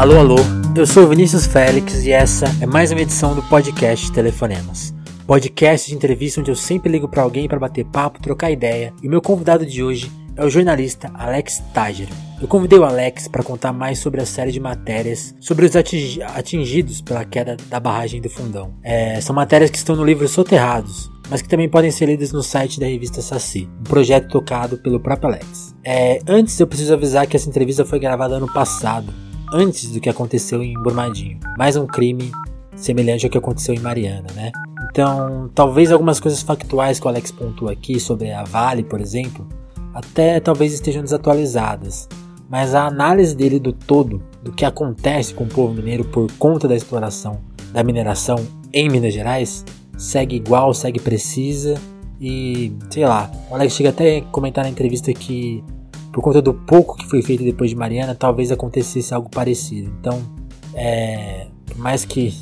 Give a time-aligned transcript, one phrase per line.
[0.00, 0.36] Alô, alô,
[0.74, 4.94] eu sou Vinícius Félix e essa é mais uma edição do podcast Telefonemas.
[5.26, 8.94] Podcast de entrevista onde eu sempre ligo para alguém para bater papo, trocar ideia.
[9.02, 12.08] E o meu convidado de hoje é o jornalista Alex Tager.
[12.40, 17.02] Eu convidei o Alex para contar mais sobre a série de matérias sobre os atingidos
[17.02, 18.72] pela queda da barragem do Fundão.
[18.82, 22.42] É, são matérias que estão no livro Soterrados, mas que também podem ser lidas no
[22.42, 25.74] site da revista Saci, um projeto tocado pelo próprio Alex.
[25.84, 29.12] É, antes eu preciso avisar que essa entrevista foi gravada ano passado,
[29.52, 31.38] antes do que aconteceu em Brumadinho.
[31.58, 32.30] Mais um crime
[32.76, 34.52] semelhante ao que aconteceu em Mariana, né?
[34.90, 39.46] Então, talvez algumas coisas factuais que o Alex pontua aqui sobre a Vale, por exemplo,
[39.94, 42.08] até talvez estejam desatualizadas,
[42.48, 46.66] mas a análise dele do todo, do que acontece com o povo mineiro por conta
[46.66, 47.40] da exploração
[47.72, 48.36] da mineração
[48.72, 49.64] em Minas Gerais,
[49.96, 51.74] segue igual, segue precisa
[52.20, 53.30] e sei lá.
[53.50, 55.62] O Alex chega até a comentar na entrevista que
[56.12, 59.92] por conta do pouco que foi feito depois de Mariana, talvez acontecesse algo parecido.
[60.00, 60.20] Então,
[60.74, 62.34] é, por mais que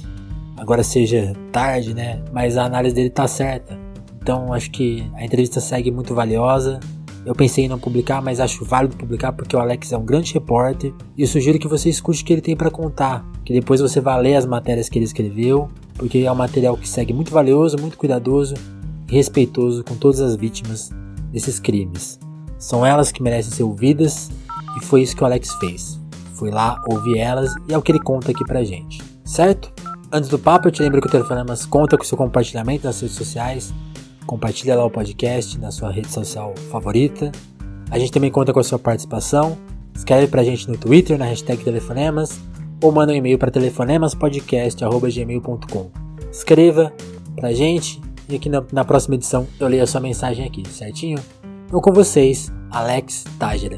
[0.56, 2.22] agora seja tarde, né?
[2.32, 3.78] Mas a análise dele tá certa.
[4.20, 6.80] Então, acho que a entrevista segue muito valiosa.
[7.24, 10.32] Eu pensei em não publicar, mas acho válido publicar porque o Alex é um grande
[10.32, 13.80] repórter e eu sugiro que você escute o que ele tem para contar, que depois
[13.80, 17.30] você vá ler as matérias que ele escreveu porque é um material que segue muito
[17.30, 18.54] valioso, muito cuidadoso
[19.10, 20.90] e respeitoso com todas as vítimas
[21.32, 22.18] desses crimes.
[22.58, 24.30] São elas que merecem ser ouvidas
[24.76, 25.98] e foi isso que o Alex fez.
[26.34, 29.72] Foi lá ouvir elas e é o que ele conta aqui pra gente, certo?
[30.10, 33.16] Antes do papo, eu te lembro que o Telefonemas conta com seu compartilhamento nas redes
[33.16, 33.74] sociais.
[34.26, 37.30] Compartilha lá o podcast na sua rede social favorita.
[37.90, 39.58] A gente também conta com a sua participação.
[39.94, 42.40] Escreve pra gente no Twitter, na hashtag Telefonemas
[42.82, 45.90] ou manda um e-mail para telefonemaspodcast.gmail.com.
[46.30, 46.92] Escreva
[47.34, 51.18] pra gente e aqui na, na, próxima edição eu leio a sua mensagem aqui, certinho?
[51.70, 53.76] Eu com vocês, Alex Tágira.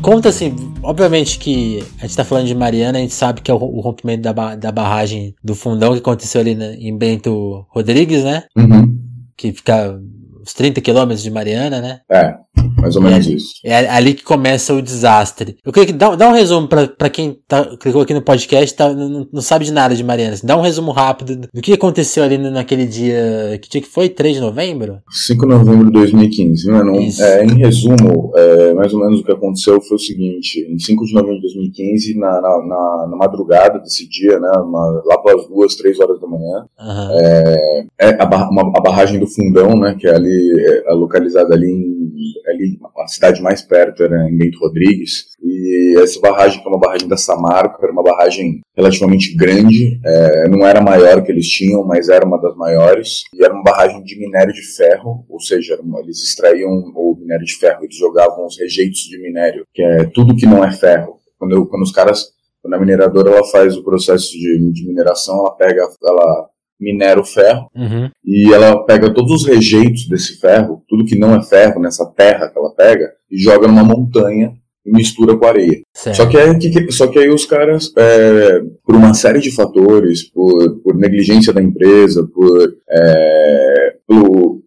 [0.00, 3.54] Conta assim, obviamente que a gente tá falando de Mariana, a gente sabe que é
[3.54, 8.24] o, o rompimento da, da barragem do fundão que aconteceu ali na, em Bento Rodrigues,
[8.24, 8.44] né?
[8.56, 8.98] Uhum.
[9.36, 10.00] Que fica
[10.40, 12.00] uns 30 quilômetros de Mariana, né?
[12.10, 12.34] É,
[12.76, 13.54] mais ou menos é, isso.
[13.64, 15.56] É ali que começa o desastre.
[15.64, 18.92] Eu queria que dá, dá um resumo para quem tá, clicou aqui no podcast tá,
[18.92, 20.34] não, não sabe de nada de Mariana.
[20.34, 23.58] Assim, dá um resumo rápido do que aconteceu ali naquele dia.
[23.60, 24.08] Que dia que foi?
[24.08, 24.98] 3 de novembro?
[25.10, 26.70] 5 de novembro de 2015.
[26.70, 30.78] Mano, é, em resumo, é, mais ou menos o que aconteceu foi o seguinte: em
[30.78, 35.18] 5 de novembro de 2015, na, na, na, na madrugada desse dia, né, uma, lá
[35.18, 37.20] pelas duas, três horas da manhã, uhum.
[37.20, 41.70] é, é a, uma, a barragem do Fundão, né, que é ali é, localizada ali
[41.70, 41.99] em
[42.46, 46.80] ali a cidade mais perto era em Bento Rodrigues, e essa barragem, que é uma
[46.80, 51.48] barragem da Samarco, era uma barragem relativamente grande, é, não era a maior que eles
[51.48, 55.40] tinham, mas era uma das maiores, e era uma barragem de minério de ferro, ou
[55.40, 60.04] seja, eles extraíam o minério de ferro, eles jogavam os rejeitos de minério, que é
[60.04, 61.18] tudo que não é ferro.
[61.38, 62.26] Quando, quando os caras,
[62.62, 66.49] quando a mineradora ela faz o processo de, de mineração, ela pega, ela
[66.80, 68.10] minera o ferro uhum.
[68.24, 72.48] e ela pega todos os rejeitos desse ferro, tudo que não é ferro nessa terra
[72.48, 74.54] que ela pega, e joga numa montanha
[74.84, 75.82] e mistura com areia.
[76.14, 80.80] Só que, aí, só que aí os caras, é, por uma série de fatores, por,
[80.80, 84.60] por negligência da empresa, por, é, por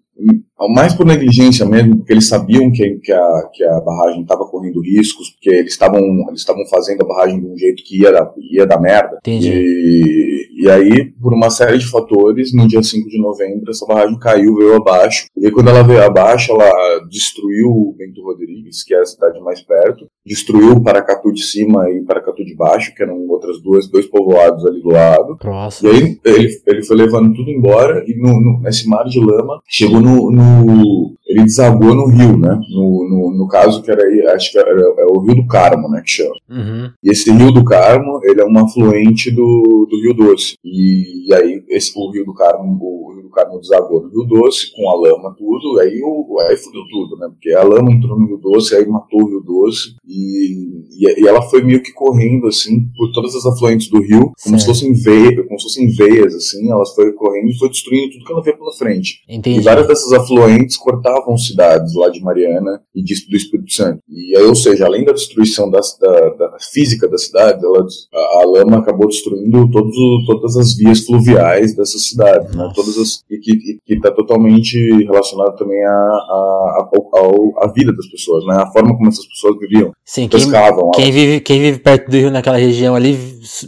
[0.69, 4.81] mais por negligência mesmo, porque eles sabiam que, que, a, que a barragem estava correndo
[4.81, 8.31] riscos, porque eles estavam eles estavam fazendo a barragem de um jeito que ia dar,
[8.51, 9.17] ia dar merda.
[9.21, 9.51] Entendi.
[9.51, 14.17] E, e aí, por uma série de fatores, no dia 5 de novembro, essa barragem
[14.17, 15.27] caiu, veio abaixo.
[15.35, 19.61] E aí, quando ela veio abaixo, ela destruiu Bento Rodrigues, que é a cidade mais
[19.61, 24.65] perto, destruiu Paracatu de cima e Paracatu de baixo, que eram outras duas, dois povoados
[24.65, 25.37] ali do lado.
[25.37, 25.91] Próximo.
[25.91, 29.59] E aí, ele, ele foi levando tudo embora, e no, no, nesse mar de lama,
[29.67, 30.52] chegou no, no
[31.27, 32.59] ele desagou no rio, né?
[32.69, 34.03] No, no, no caso que era,
[34.35, 36.01] acho que era, é o Rio do Carmo, né?
[36.05, 36.35] Que chama.
[36.49, 36.91] Uhum.
[37.03, 40.55] E esse Rio do Carmo, ele é um afluente do, do Rio Doce.
[40.63, 44.89] E, e aí esse, o Rio do Carmo, o Do desagou no Rio Doce, com
[44.89, 47.27] a lama tudo, aí, o, aí fudeu tudo, né?
[47.29, 51.27] Porque a lama entrou no Rio Doce, aí matou o Rio Doce, e, e, e
[51.27, 54.61] ela foi meio que correndo, assim, por todas as afluentes do rio, como certo.
[54.61, 58.25] se fossem veias, como se fossem veias, assim, elas foram correndo e foi destruindo tudo
[58.25, 59.21] que ela via pela frente.
[59.27, 59.59] Entendi.
[59.59, 63.99] E várias dessas afluentes cortavam cidades lá de Mariana e de, do Espírito Santo.
[64.09, 68.41] E aí, ou seja, além da destruição da, da, da física da cidade, ela, a,
[68.41, 72.71] a, lama acabou destruindo todos, todas as vias fluviais dessa cidade, né?
[72.75, 78.45] Todas as, e que está totalmente relacionado também à a, a, a, vida das pessoas,
[78.45, 78.55] né?
[78.55, 79.91] A forma como essas pessoas viviam.
[80.05, 80.91] Sim, pescavam.
[80.91, 83.17] Quem, quem vive, quem vive perto do rio naquela região ali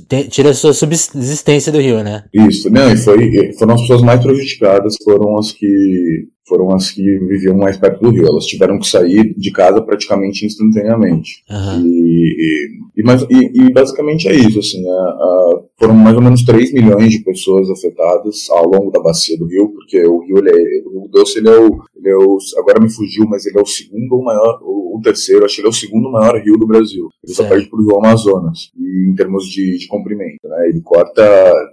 [0.07, 2.25] tem, tira a sua subsistência do rio, né?
[2.33, 7.01] Isso, não, e foi, foram as pessoas mais prejudicadas, foram as que foram as que
[7.19, 8.27] viviam mais perto do rio.
[8.27, 11.43] Elas tiveram que sair de casa praticamente instantaneamente.
[11.49, 11.85] Uhum.
[11.85, 14.59] E, e, e, e, basicamente é isso.
[14.59, 19.01] Assim, a, a, foram mais ou menos 3 milhões de pessoas afetadas ao longo da
[19.01, 22.09] bacia do rio, porque o rio, ele é, o rio Doce ele é, o, ele
[22.09, 22.37] é o.
[22.57, 25.61] Agora me fugiu, mas ele é o segundo ou maior, o, o terceiro, acho que
[25.61, 27.09] ele é o segundo maior rio do Brasil.
[27.23, 30.39] Ele só perde para o rio Amazonas, e, em termos de, de comprimento.
[30.43, 30.69] Né?
[30.69, 31.23] Ele corta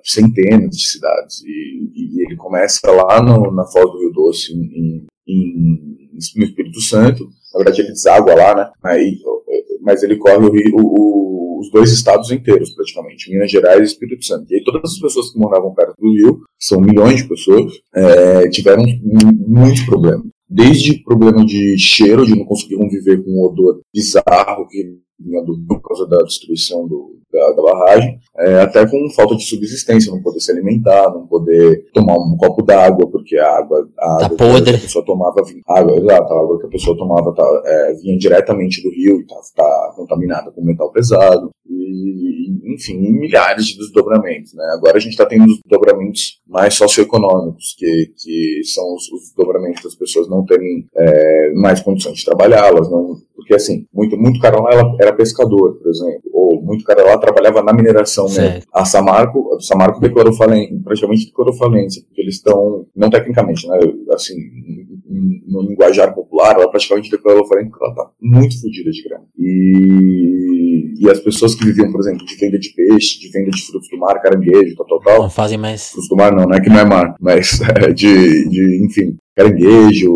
[0.03, 1.43] centenas de cidades.
[1.45, 7.29] E, ele começa lá no, na foz do rio Doce, em, em, no Espírito Santo.
[7.53, 8.71] Na verdade, ele deságua lá, né?
[8.85, 9.19] Aí,
[9.83, 14.47] mas ele corre o o, os dois estados inteiros, praticamente, Minas Gerais e Espírito Santo.
[14.51, 17.73] E aí, todas as pessoas que moravam perto do rio, que são milhões de pessoas,
[17.95, 18.85] é, tiveram
[19.47, 20.27] muitos problemas.
[20.49, 25.55] Desde problema de cheiro, de não conseguir conviver com um odor bizarro que vinha do
[25.55, 30.13] rio por causa da destruição do, da, da barragem, é, até com falta de subsistência,
[30.13, 34.27] não poder se alimentar, não poder tomar um copo d'água, porque a água, a tá
[34.27, 34.73] água podre.
[34.73, 38.19] que a pessoa tomava, água, exato, a água que a pessoa tomava tá, é, vinha
[38.19, 44.55] diretamente do rio e tá, tá contaminada com metal pesado, e, enfim, milhares de desdobramentos.
[44.55, 44.65] Né?
[44.75, 49.95] Agora a gente está tendo desdobramentos mais socioeconômicos, que, que são os, os desdobramentos das
[49.95, 54.61] pessoas não terem é, mais condições de trabalhar, elas não porque, assim, muito, muito cara
[54.61, 58.63] lá era pescador, por exemplo, ou muito cara lá trabalhava na mineração mesmo.
[58.73, 63.79] A Samarco, a Samarco declarou falência, praticamente declarou falência, porque eles estão, não tecnicamente, né,
[64.13, 64.37] assim,
[65.47, 69.25] no linguajar popular, ela praticamente declarou falência porque ela tá muito fodida de grana.
[69.39, 73.63] E, e as pessoas que viviam, por exemplo, de venda de peixe, de venda de
[73.63, 75.23] frutos do mar, caranguejo, tal, tal, tal.
[75.23, 75.91] Não fazem mais.
[75.91, 79.17] Frutos do mar não, não é que não é mar, mas é, de, de, enfim,
[79.37, 80.13] caranguejo,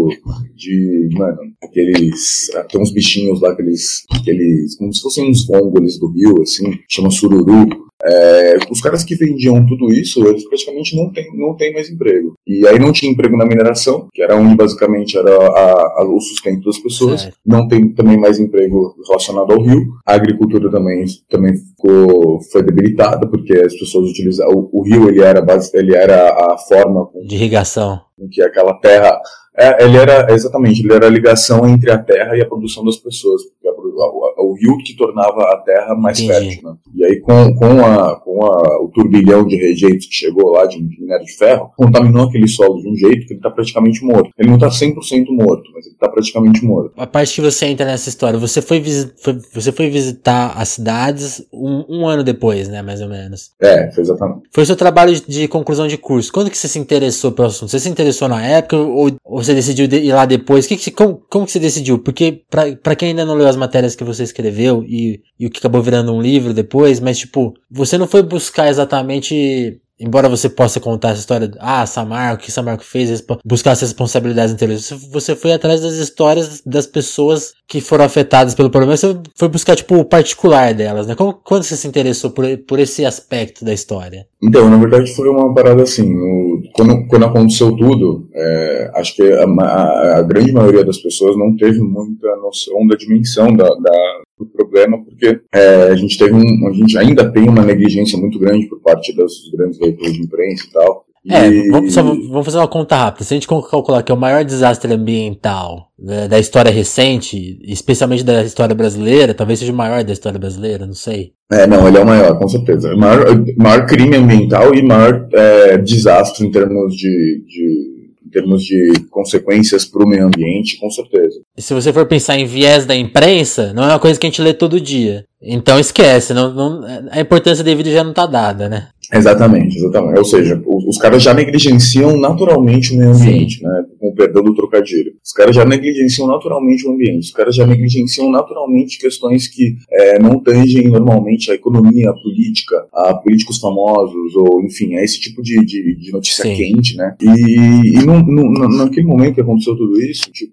[0.54, 2.48] de, mano, aqueles.
[2.70, 4.04] Tem uns bichinhos lá, aqueles.
[4.10, 7.85] aqueles como se fossem uns vôngoles do rio, assim, chama sururu.
[8.06, 12.34] É, os caras que vendiam tudo isso, eles praticamente não têm não tem mais emprego.
[12.46, 16.20] E aí não tinha emprego na mineração, que era onde basicamente era a, a, o
[16.20, 17.30] sustento das pessoas.
[17.44, 19.86] Não tem também mais emprego relacionado ao rio.
[20.06, 24.68] A agricultura também, também ficou, foi debilitada, porque as pessoas utilizavam.
[24.72, 25.44] O, rio ele era,
[25.74, 27.08] ele era a forma.
[27.26, 28.00] De irrigação.
[28.18, 29.20] Em que aquela terra
[29.58, 32.96] é, ele era, exatamente, ele era a ligação entre a terra e a produção das
[32.96, 36.56] pessoas, porque a, o rio que tornava a terra mais Entendi.
[36.56, 36.70] fértil.
[36.70, 36.76] Né?
[36.94, 40.78] E aí, com, com, a, com a, o turbilhão de rejeitos que chegou lá de
[40.78, 44.30] minério de ferro, contaminou aquele solo de um jeito que ele está praticamente morto.
[44.38, 44.94] Ele não está 100%
[45.30, 46.92] morto, mas ele está praticamente morto.
[46.96, 48.82] A parte que você entra nessa história, você foi,
[49.22, 53.50] foi você foi visitar as cidades um, um, ano depois, né, mais ou menos.
[53.60, 54.42] É, foi exatamente.
[54.52, 56.32] Foi o seu trabalho de conclusão de curso.
[56.32, 57.70] Quando que você se interessou pelo assunto?
[57.70, 60.66] Você se interessou na época ou, ou você decidiu ir lá depois?
[60.66, 61.98] Que que, como, como que você decidiu?
[61.98, 62.42] Porque,
[62.82, 65.82] para quem ainda não leu as matérias que você escreveu e, e o que acabou
[65.82, 71.10] virando um livro depois, mas tipo, você não foi buscar exatamente embora você possa contar
[71.10, 75.80] essa história, ah, Samarco, o que Samarco fez, buscar as responsabilidades anteriores, você foi atrás
[75.80, 80.74] das histórias das pessoas que foram afetadas pelo problema, você foi buscar, tipo, o particular
[80.74, 81.14] delas, né?
[81.14, 84.26] Como, quando você se interessou por, por esse aspecto da história?
[84.42, 89.22] Então, na verdade foi uma parada assim, no, quando, quando aconteceu tudo, é, acho que
[89.22, 94.20] a, a, a, grande maioria das pessoas não teve muita noção da dimensão da, da
[94.38, 98.38] do problema, porque é, a gente teve um, a gente ainda tem uma negligência muito
[98.38, 101.06] grande por parte das grandes veículos de imprensa e tal.
[101.28, 103.24] É, vamos, só, vamos fazer uma conta rápida.
[103.24, 108.22] Se a gente calcular que é o maior desastre ambiental né, da história recente, especialmente
[108.22, 111.32] da história brasileira, talvez seja o maior da história brasileira, não sei.
[111.50, 112.94] É, não, ele é o maior, com certeza.
[112.94, 113.24] O maior,
[113.56, 119.84] maior crime ambiental e maior é, desastre em termos de, de em termos de consequências
[119.84, 121.40] para o meio ambiente, com certeza.
[121.56, 124.28] E se você for pensar em viés da imprensa, não é uma coisa que a
[124.28, 125.24] gente lê todo dia.
[125.42, 128.88] Então esquece, não, não, a importância devida já não está dada, né?
[129.12, 130.18] Exatamente, exatamente.
[130.18, 133.64] Ou seja, os, os, caras já negligenciam naturalmente o meio ambiente, Sim.
[133.64, 133.84] né?
[134.00, 135.12] Com o perdão do trocadilho.
[135.24, 137.26] Os caras já negligenciam naturalmente o ambiente.
[137.26, 142.86] Os caras já negligenciam naturalmente questões que é, não tangem normalmente a economia, a política,
[142.92, 146.56] a políticos famosos, ou enfim, é esse tipo de, de, de notícia Sim.
[146.56, 147.14] quente, né?
[147.20, 150.52] E, e no, no, naquele momento que aconteceu tudo isso, tipo,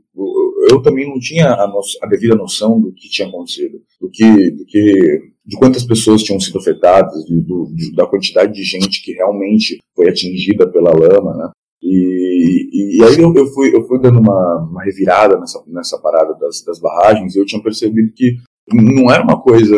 [0.69, 4.65] eu também não tinha a, a devida noção do que tinha acontecido, do que, do
[4.65, 10.09] que de quantas pessoas tinham sido afetadas, do, da quantidade de gente que realmente foi
[10.09, 11.51] atingida pela lama, né?
[11.81, 15.99] E, e, e aí eu, eu, fui, eu fui dando uma, uma revirada nessa, nessa
[15.99, 18.37] parada das, das barragens e eu tinha percebido que
[18.71, 19.75] não era uma coisa.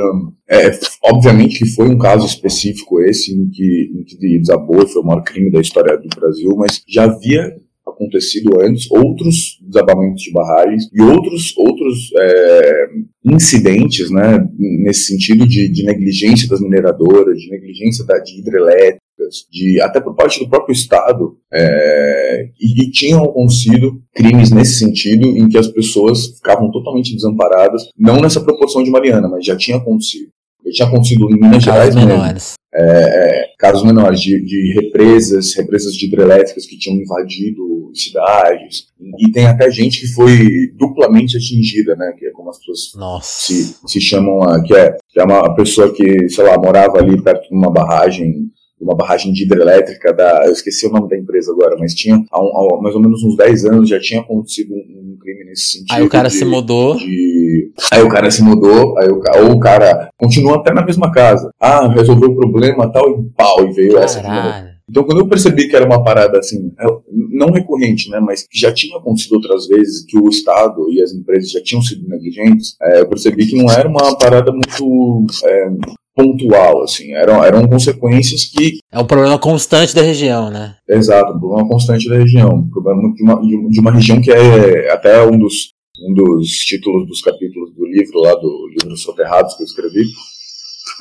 [0.47, 0.69] É,
[1.03, 5.23] obviamente que foi um caso específico esse em que, em que desabou, foi o maior
[5.23, 11.01] crime da história do Brasil, mas já havia acontecido antes, outros desabamentos de barragens e
[11.01, 12.87] outros, outros é,
[13.25, 19.79] incidentes, né, nesse sentido de, de, negligência das mineradoras, de negligência da, de hidrelétricas, de
[19.81, 25.47] até por parte do próprio Estado, é, e, e tinham acontecido crimes nesse sentido, em
[25.47, 30.29] que as pessoas ficavam totalmente desamparadas, não nessa proporção de Mariana, mas já tinha acontecido.
[30.65, 32.53] Já tinha acontecido em Minas Gerais menores.
[32.77, 38.87] É, é, casos menores de, de, represas, represas de hidrelétricas que tinham invadido cidades.
[39.17, 42.13] E tem até gente que foi duplamente atingida, né?
[42.19, 42.91] Que é como as pessoas
[43.23, 47.47] se, se chamam que é, que é uma pessoa que, sei lá, morava ali perto
[47.47, 50.45] de uma barragem uma barragem de hidrelétrica da.
[50.45, 53.23] Eu esqueci o nome da empresa agora, mas tinha há, um, há mais ou menos
[53.23, 55.93] uns 10 anos já tinha acontecido um, um crime nesse sentido.
[55.93, 56.97] Aí o cara de, se mudou.
[56.97, 61.11] De, aí o cara se mudou, aí o, ou o cara continua até na mesma
[61.11, 61.49] casa.
[61.59, 64.05] Ah, resolveu o problema tal, e pau, e veio Caralho.
[64.05, 64.75] essa.
[64.87, 66.85] Então, quando eu percebi que era uma parada assim, é,
[67.31, 71.11] não recorrente, né, mas que já tinha acontecido outras vezes, que o Estado e as
[71.11, 75.69] empresas já tinham sido negligentes, é, eu percebi que não era uma parada muito é,
[76.15, 78.79] pontual, assim, eram, eram consequências que...
[78.91, 80.75] É um problema constante da região, né?
[80.87, 84.91] Exato, um problema constante da região, um problema de uma, de uma região que é
[84.91, 85.73] até um dos,
[86.07, 90.05] um dos títulos dos capítulos do livro, lá do livro Soterrados que eu escrevi,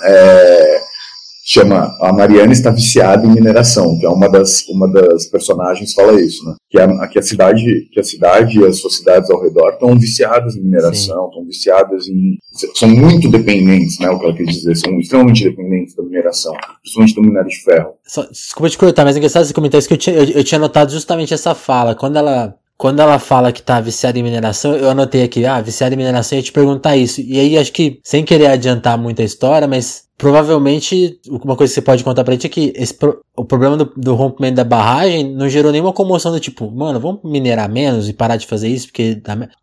[0.02, 0.80] é,
[1.44, 6.18] chama a Mariana está viciada em mineração, que é uma das uma das personagens fala
[6.20, 6.54] isso, né?
[6.70, 9.94] Que a, que a cidade que a cidade e as suas cidades ao redor estão
[9.98, 12.38] viciadas em mineração, estão viciadas em
[12.74, 14.08] são muito dependentes, né?
[14.08, 17.90] O que ela quer dizer, são extremamente dependentes da mineração, principalmente do minério de ferro.
[18.06, 20.44] Só, desculpa te cortar, mas é engraçado você comentar isso que eu tinha, eu, eu
[20.44, 24.74] tinha notado justamente essa fala quando ela quando ela fala que tá viciada em mineração,
[24.74, 27.20] eu anotei aqui, ah, viciada em mineração, eu ia te perguntar isso.
[27.20, 31.74] E aí acho que, sem querer adiantar muito a história, mas provavelmente, uma coisa que
[31.74, 32.96] você pode contar pra gente é que esse,
[33.36, 37.20] o problema do, do, rompimento da barragem não gerou nenhuma comoção do tipo, mano, vamos
[37.24, 39.20] minerar menos e parar de fazer isso, porque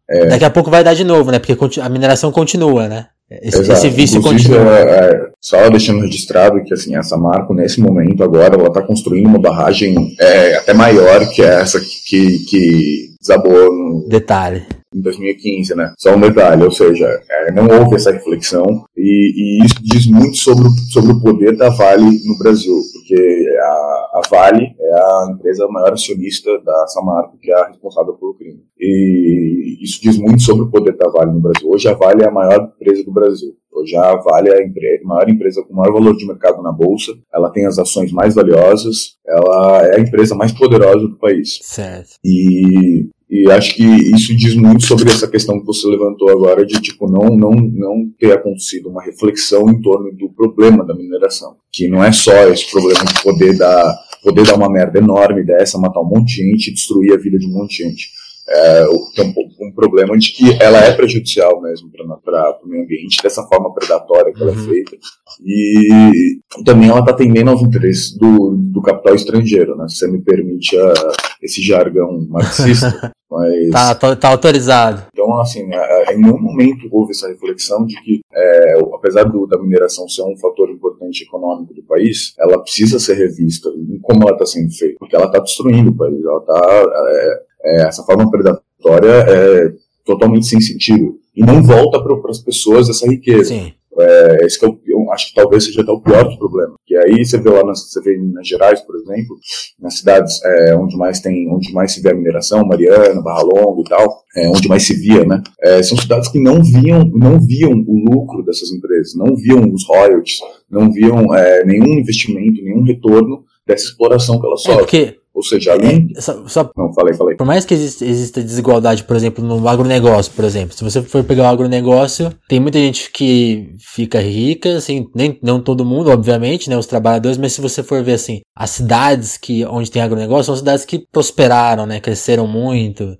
[0.10, 0.26] é.
[0.28, 1.40] daqui a pouco vai dar de novo, né?
[1.40, 3.08] Porque a mineração continua, né?
[3.42, 4.78] Esse, esse vício Inclusive, continua.
[4.78, 9.28] É, é, só deixando registrado que assim, essa Marco, nesse momento agora, ela está construindo
[9.28, 15.94] uma barragem é, até maior que essa que, que desabou no, Detalhe em 2015, né?
[15.98, 20.36] Só um detalhe, ou seja, é, não houve essa reflexão e, e, isso diz muito
[20.36, 25.68] sobre, sobre o poder da Vale no Brasil, porque a, a Vale é a empresa
[25.70, 28.60] maior acionista da Samarco, que é a responsável pelo crime.
[28.78, 31.70] E isso diz muito sobre o poder da Vale no Brasil.
[31.70, 33.56] Hoje a Vale é a maior empresa do Brasil.
[33.96, 37.12] A Vale é a maior empresa com maior valor de mercado na bolsa.
[37.34, 39.16] Ela tem as ações mais valiosas.
[39.26, 41.60] Ela é a empresa mais poderosa do país.
[41.62, 42.12] Certo.
[42.24, 43.84] E e acho que
[44.14, 48.12] isso diz muito sobre essa questão que você levantou agora de tipo não não não
[48.20, 52.70] ter acontecido uma reflexão em torno do problema da mineração, que não é só esse
[52.70, 56.74] problema de poder dar poder dar uma merda enorme dessa, matar um monte de gente,
[56.74, 58.21] destruir a vida de um monte de gente
[58.54, 61.90] é, tem um, um, problema de que ela é prejudicial mesmo
[62.24, 64.50] para o meio ambiente, dessa forma predatória que uhum.
[64.50, 64.68] ela é uhum.
[64.68, 64.98] feita.
[65.46, 69.88] E também ela está atendendo aos interesses do, do capital estrangeiro, né?
[69.88, 70.94] Se você me permite a,
[71.42, 73.14] esse jargão marxista.
[73.32, 75.04] mas, tá, tá, tá, autorizado.
[75.14, 80.08] Então, assim, em nenhum momento houve essa reflexão de que, é, apesar do, da mineração
[80.10, 84.46] ser um fator importante econômico do país, ela precisa ser revista em como ela está
[84.46, 89.12] sendo feita, porque ela está destruindo o país, ela está é, é, essa forma predatória
[89.28, 89.74] é
[90.06, 91.16] totalmente sem sentido.
[91.36, 93.46] E não volta para as pessoas essa riqueza.
[93.46, 93.74] Sim.
[94.00, 96.76] É, esse é o, eu acho que talvez seja até o pior dos problemas.
[96.86, 99.38] Que aí você vê lá, nas, você vê em Minas Gerais, por exemplo,
[99.80, 103.82] nas cidades é, onde mais tem, onde mais se vê a mineração, Mariana, Barra Longa
[103.82, 105.42] e tal, é, onde mais se via, né?
[105.62, 109.86] É, são cidades que não viam, não viam o lucro dessas empresas, não viam os
[109.86, 110.40] royalties,
[110.70, 114.80] não viam é, nenhum investimento, nenhum retorno dessa exploração que elas é, sofrem.
[114.80, 116.08] porque ou seja, além.
[116.16, 117.36] É, só, só, não, falei, falei.
[117.36, 120.76] Por mais que exista, exista, desigualdade, por exemplo, no agronegócio, por exemplo.
[120.76, 125.60] Se você for pegar o agronegócio, tem muita gente que fica rica, assim, nem não
[125.60, 126.78] todo mundo, obviamente, né?
[126.78, 130.56] Os trabalhadores, mas se você for ver assim, as cidades que onde tem agronegócio são
[130.56, 132.00] cidades que prosperaram, né?
[132.00, 133.18] Cresceram muito.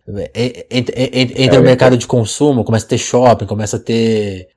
[0.70, 4.48] Entra, entra é, o mercado de consumo, começa a ter shopping, começa a ter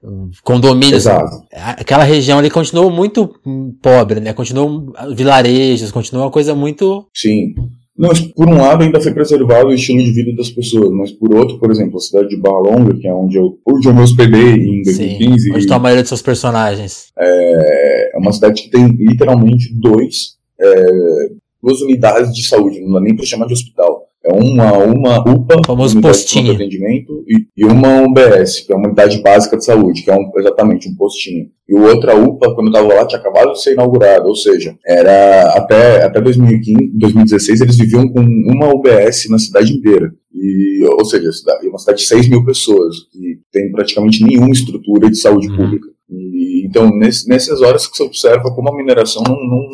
[0.42, 1.06] condomínios.
[1.06, 1.42] Exato.
[1.50, 3.34] Aquela região ali continuou muito
[3.80, 4.34] pobre, né?
[4.34, 7.06] Continuou vilarejos, continuou uma coisa muito.
[7.14, 7.53] Sim
[7.96, 11.32] não, por um lado ainda foi preservado o estilo de vida das pessoas, mas por
[11.32, 14.00] outro, por exemplo, a cidade de Barra Longa, que é onde eu, onde eu me
[14.00, 15.40] hospedei em 2015.
[15.40, 17.12] Sim, onde está a maioria dos seus personagens.
[17.16, 21.30] É, é uma cidade que tem literalmente dois, é,
[21.62, 24.08] duas unidades de saúde, não dá nem para chamar de hospital.
[24.24, 26.46] É uma, uma UPA, famoso postinho.
[26.46, 30.16] de atendimento, e, e, uma UBS, que é uma unidade básica de saúde, que é
[30.16, 31.48] um, exatamente um postinho.
[31.68, 34.76] E o outra UPA, quando eu estava lá, tinha acabado de ser inaugurado, ou seja,
[34.86, 40.12] era até, até 2015, 2016 eles viviam com uma UBS na cidade inteira.
[40.34, 41.30] E, ou seja,
[41.62, 45.56] uma cidade de 6 mil pessoas, que tem praticamente nenhuma estrutura de saúde uhum.
[45.56, 45.88] pública.
[46.10, 49.70] E, então, nesse, nessas horas que você observa como a mineração não, não,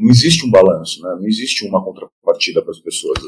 [0.00, 1.16] não existe um balanço, né?
[1.18, 3.18] não existe uma contrapartida para as pessoas.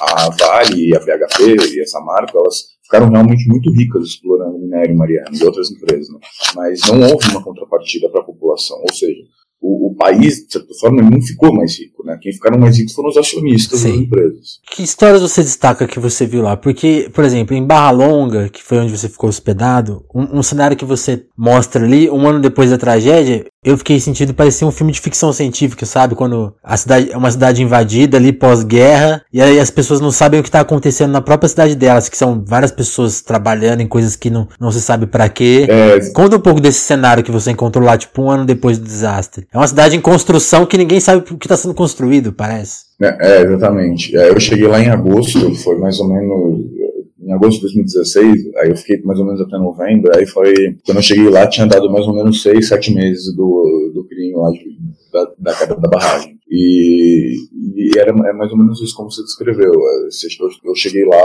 [0.00, 5.34] A Vale, a PHP e essa marca, elas ficaram realmente muito ricas explorando minério mariano
[5.34, 6.18] e outras empresas, né?
[6.54, 9.20] mas não houve uma contrapartida para a população, ou seja,
[9.60, 12.18] o, o, país, de certa forma, não ficou mais rico, né?
[12.20, 13.88] Quem ficaram mais ricos foram os acionistas Sim.
[13.88, 14.60] das empresas.
[14.70, 16.56] Que histórias você destaca que você viu lá?
[16.56, 20.76] Porque, por exemplo, em Barra Longa, que foi onde você ficou hospedado, um, um cenário
[20.76, 24.92] que você mostra ali, um ano depois da tragédia, eu fiquei sentindo parecia um filme
[24.92, 26.16] de ficção científica, sabe?
[26.16, 30.40] Quando a cidade é uma cidade invadida ali pós-guerra, e aí as pessoas não sabem
[30.40, 34.16] o que está acontecendo na própria cidade delas, que são várias pessoas trabalhando em coisas
[34.16, 35.66] que não, não se sabe para quê.
[35.68, 36.10] É...
[36.10, 39.46] Conta um pouco desse cenário que você encontrou lá, tipo, um ano depois do desastre.
[39.52, 41.91] É uma cidade em construção que ninguém sabe o que está sendo construído,
[42.32, 42.84] parece.
[43.00, 44.16] É, é exatamente.
[44.16, 46.82] É, eu cheguei lá em agosto, foi mais ou menos
[47.22, 50.98] em agosto de 2016, aí eu fiquei mais ou menos até novembro, aí foi, quando
[50.98, 54.50] eu cheguei lá, tinha dado mais ou menos seis, sete meses do, do crime lá,
[54.50, 54.76] de,
[55.12, 56.36] da, da queda da barragem.
[56.50, 57.34] E,
[57.76, 59.72] e era é mais ou menos isso como você descreveu.
[59.72, 61.22] Eu cheguei lá,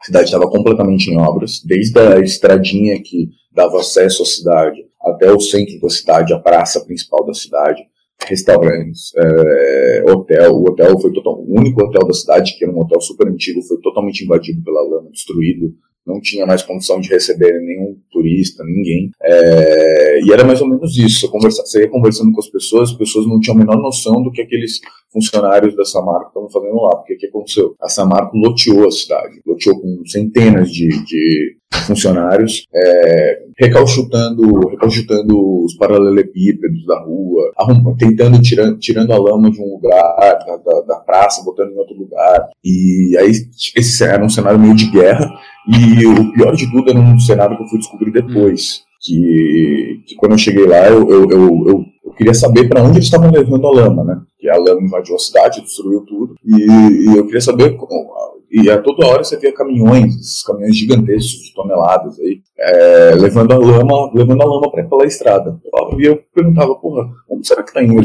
[0.00, 5.32] a cidade estava completamente em obras, desde a estradinha que dava acesso à cidade até
[5.32, 7.82] o centro da cidade, a praça principal da cidade
[8.26, 10.52] restaurantes, é, hotel.
[10.54, 13.62] O hotel foi total, o único hotel da cidade, que era um hotel super antigo,
[13.62, 15.74] foi totalmente invadido pela lama, destruído.
[16.06, 19.10] Não tinha mais condição de receber nenhum turista, ninguém.
[19.22, 21.30] É, e era mais ou menos isso.
[21.30, 24.32] Você, você ia conversando com as pessoas, as pessoas não tinham a menor noção do
[24.32, 24.80] que aqueles
[25.12, 26.96] funcionários da Samarco estavam fazendo lá.
[26.96, 27.74] Porque o que aconteceu?
[27.80, 35.76] A Samarco loteou a cidade, loteou com centenas de, de funcionários, é, recalchutando, recalchutando os
[35.76, 40.96] paralelepípedos da rua, arrum, tentando tirando, tirando a lama de um lugar, da, da, da,
[41.00, 42.48] praça, botando em outro lugar.
[42.64, 43.30] E aí
[43.76, 45.30] esse era um cenário meio de guerra.
[45.68, 48.86] E o pior de tudo era um cenário que eu fui descobrir depois.
[49.00, 51.84] Que, que quando eu cheguei lá, eu, eu, eu eu
[52.18, 54.20] queria saber para onde eles estavam levando a lama, né?
[54.38, 56.34] Que a lama invadiu a cidade, destruiu tudo.
[56.44, 58.10] E, e eu queria saber como,
[58.50, 63.52] e a toda hora você via caminhões, esses caminhões gigantescos de toneladas aí, é, levando
[63.52, 65.58] a lama, levando a lama para pela estrada.
[65.98, 68.00] E eu perguntava, porra, como será que tá indo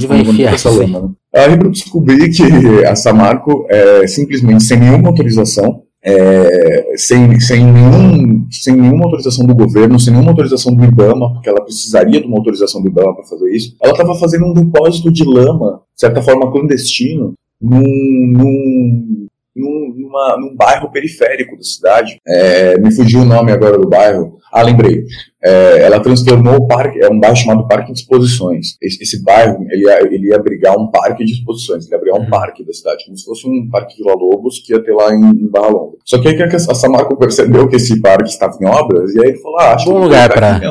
[0.46, 1.16] essa lama?
[1.34, 8.46] Aí eu descobri que a Samarco, é, simplesmente sem nenhuma autorização, é, sem, sem, nenhum,
[8.52, 12.38] sem nenhuma autorização do governo, sem nenhuma autorização do IBAMA, porque ela precisaria de uma
[12.38, 16.22] autorização do IBAMA para fazer isso, ela estava fazendo um depósito de lama, de certa
[16.22, 22.18] forma clandestino, num, num, num, numa, num bairro periférico da cidade.
[22.28, 24.38] É, me fugiu o nome agora do bairro.
[24.54, 25.04] Ah, lembrei.
[25.44, 28.78] É, ela transformou o parque, é um bairro chamado Parque de Exposições.
[28.80, 32.20] Esse, esse, bairro, ele ia, ele ia abrigar um parque de exposições, ele ia abrigar
[32.20, 32.30] um uhum.
[32.30, 35.22] parque da cidade, como se fosse um parque de Lobos que ia ter lá em,
[35.22, 35.98] em Barra Longa.
[36.06, 39.30] Só que aí que a Samarco percebeu que esse parque estava em obras, e aí
[39.30, 40.62] ele falou, ah, acho bom que lugar para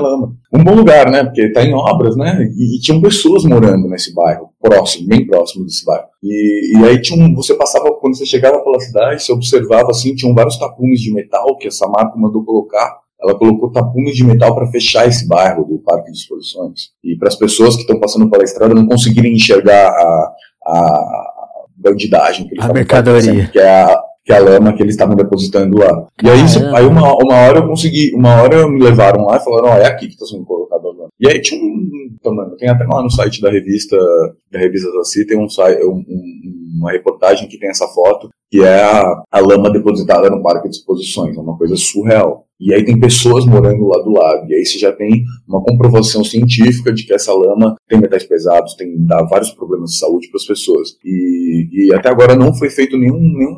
[0.55, 4.15] Um bom lugar, né, porque está em obras, né, e, e tinham pessoas morando nesse
[4.15, 6.07] bairro, próximo, bem próximo desse bairro.
[6.23, 10.15] E, e aí tinha um, você passava, quando você chegava pela cidade, você observava assim,
[10.15, 14.55] tinham vários tapumes de metal que a Samarco mandou colocar ela colocou tapumes de metal
[14.55, 16.91] para fechar esse bairro do Parque de Exposições.
[17.05, 20.33] E para as pessoas que estão passando pela estrada não conseguirem enxergar a,
[20.67, 23.49] a bandidagem que eles a mercadoria.
[23.49, 26.07] que é a, que é a lama que eles estavam depositando lá.
[26.23, 26.41] E aí,
[26.77, 29.79] aí uma, uma hora eu consegui, uma hora me levaram lá e falaram, ó, oh,
[29.79, 31.09] é aqui que está sendo colocado a lama.
[31.21, 32.17] E aí tinha um,
[32.59, 33.97] tem até lá no site da revista,
[34.51, 38.83] da revista Zaci, tem um, um, um, uma reportagem que tem essa foto, que é
[38.83, 42.47] a, a lama depositada no parque de exposições, é uma coisa surreal.
[42.61, 44.47] E aí tem pessoas morando lá do lado.
[44.47, 48.75] E aí você já tem uma comprovação científica de que essa lama tem metais pesados,
[48.75, 50.91] tem dá vários problemas de saúde para as pessoas.
[51.03, 53.57] E, e, até agora não foi feito nenhum, nenhum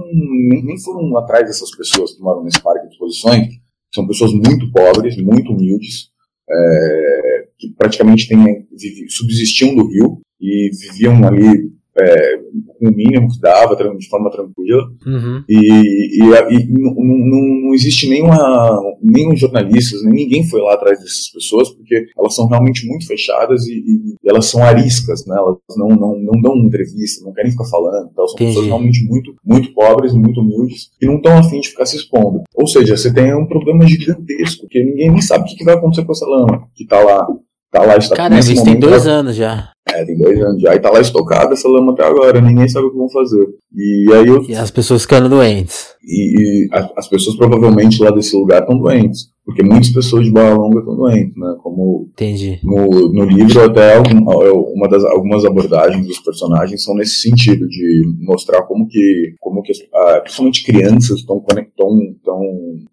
[0.65, 3.49] nem, foram atrás dessas pessoas que moram nesse parque de exposições.
[3.93, 6.11] São pessoas muito pobres, muito humildes,
[6.49, 8.65] é, que praticamente têm,
[9.09, 12.37] subsistiam do rio e viviam ali é,
[12.79, 14.83] com o mínimo que dava, de forma tranquila.
[15.07, 15.45] Uhum.
[15.49, 21.71] E, e, e não, não, existe nenhuma, nenhum jornalista, ninguém foi lá atrás dessas pessoas,
[21.71, 25.37] porque elas são realmente muito fechadas e, e elas são ariscas, né?
[25.37, 28.09] Elas não, não, não dão entrevista, não querem ficar falando.
[28.11, 28.51] Então, são Entendi.
[28.51, 32.43] pessoas realmente muito, muito pobres, muito humildes, e não estão afim de ficar se expondo.
[32.55, 36.05] Ou seja, você tem um problema gigantesco, porque ninguém nem sabe o que vai acontecer
[36.05, 37.27] com essa lama que está lá.
[37.75, 39.73] Tá lá, está Caramba, isso tem dois anos já.
[39.89, 40.77] É, tem dois anos já.
[40.77, 43.49] E tá lá estocada essa lama até agora, ninguém sabe o que vão fazer.
[43.75, 44.45] E aí eu...
[44.49, 45.89] E as pessoas ficando doentes.
[46.05, 49.35] E, e as pessoas provavelmente lá desse lugar estão doentes.
[49.45, 51.57] Porque muitas pessoas de Barra Longa estão doentes, né?
[51.63, 52.61] Como Entendi.
[52.63, 58.63] No, no livro até uma das, algumas abordagens dos personagens são nesse sentido, de mostrar
[58.63, 61.45] como que, como que ah, principalmente crianças estão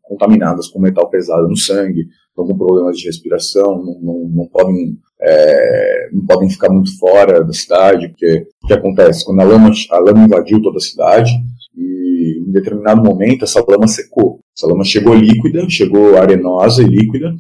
[0.02, 4.98] contaminadas com metal pesado no sangue, estão com problemas de respiração, não, não, não podem
[5.22, 9.24] é, não podem ficar muito fora da cidade, porque o que acontece?
[9.24, 11.32] Quando a lama, a lama invadiu toda a cidade,
[11.78, 14.40] e em determinado momento essa lama secou.
[14.58, 17.32] Essa lama chegou líquida, chegou arenosa e líquida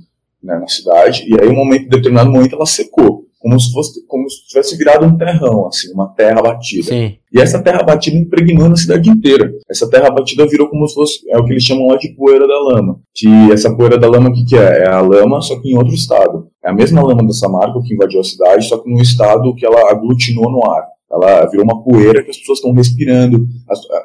[0.43, 4.05] né, na cidade, e aí, um momento, em determinado momento, ela secou como se fosse
[4.07, 6.83] como se tivesse virado um terrão, assim, uma terra batida.
[6.83, 7.15] Sim.
[7.33, 9.51] E essa terra batida impregnou na cidade inteira.
[9.69, 12.47] Essa terra batida virou como se fosse é o que eles chamam lá de poeira
[12.47, 12.99] da lama.
[13.13, 14.83] Que essa poeira da lama o que, que é?
[14.83, 16.47] É a lama, só que em outro estado.
[16.63, 19.65] É a mesma lama da Samarco que invadiu a cidade, só que num estado que
[19.65, 23.45] ela aglutinou no ar ela virou uma poeira que as pessoas estão respirando.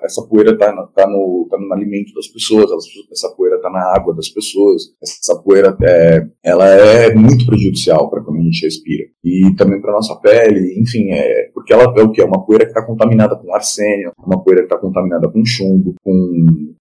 [0.02, 2.70] Essa poeira está tá no, tá no alimento das pessoas,
[3.10, 4.82] essa poeira está na água das pessoas.
[5.02, 9.04] Essa poeira é, ela é muito prejudicial para quando a gente respira.
[9.24, 12.20] E também para nossa pele, enfim, é, porque ela é o que?
[12.20, 15.94] É uma poeira que está contaminada com arsênio, uma poeira que está contaminada com chumbo,
[16.02, 16.12] com,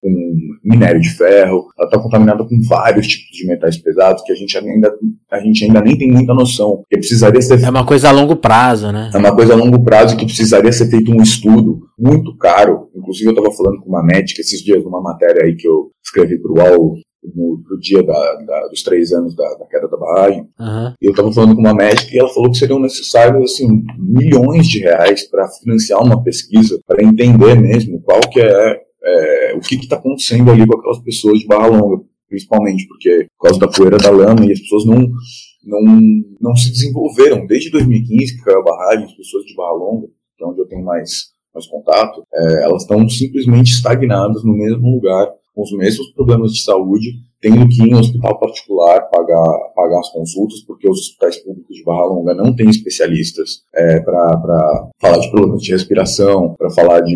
[0.01, 4.35] com minério de ferro, ela está contaminada com vários tipos de metais pesados que a
[4.35, 4.93] gente ainda,
[5.31, 6.83] a gente ainda nem tem muita noção.
[6.89, 7.63] Que precisaria ser...
[7.63, 9.11] É uma coisa a longo prazo, né?
[9.13, 12.89] É uma coisa a longo prazo que precisaria ser feito um estudo muito caro.
[12.95, 16.37] Inclusive, eu estava falando com uma médica esses dias, numa matéria aí que eu escrevi
[16.39, 16.97] para o UOL
[17.33, 20.47] no, no dia da, da, dos três anos da, da queda da barragem.
[20.59, 20.93] Uhum.
[21.01, 24.67] E eu estava falando com uma médica e ela falou que seriam necessários assim, milhões
[24.67, 29.75] de reais para financiar uma pesquisa, para entender mesmo qual que é, é o que
[29.75, 33.97] está acontecendo ali com aquelas pessoas de Barra Longa, principalmente porque por causa da poeira
[33.97, 35.09] da lama e as pessoas não
[35.65, 35.81] não,
[36.39, 37.45] não se desenvolveram.
[37.45, 40.67] Desde 2015, que caiu a barragem, as pessoas de Barra Longa, que é onde eu
[40.67, 46.11] tenho mais, mais contato, é, elas estão simplesmente estagnadas no mesmo lugar, com os mesmos
[46.11, 50.89] problemas de saúde, tendo que ir em um hospital particular pagar, pagar as consultas, porque
[50.89, 55.71] os hospitais públicos de Barra Longa não têm especialistas é, para falar de problemas de
[55.71, 57.13] respiração, para falar de,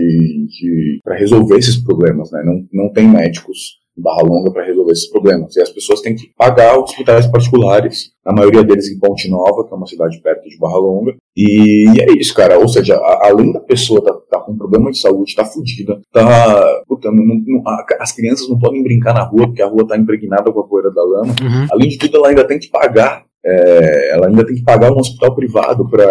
[0.48, 2.44] de para resolver esses problemas, né?
[2.46, 5.56] Não, não tem médicos Barra Longa para resolver esses problemas.
[5.56, 9.74] E as pessoas têm que pagar hospitais particulares, a maioria deles em Ponte Nova, que
[9.74, 11.16] é uma cidade perto de Barra Longa.
[11.36, 12.58] E, e é isso, cara.
[12.58, 16.84] Ou seja, a, além da pessoa tá, tá com problema de saúde, tá fudida, tá.
[16.88, 19.98] Puta, não, não, a, as crianças não podem brincar na rua porque a rua tá
[19.98, 21.34] impregnada com a poeira da lama.
[21.42, 21.68] Uhum.
[21.72, 25.00] Além de tudo, ela ainda tem que pagar é, ela ainda tem que pagar um
[25.00, 26.04] hospital privado para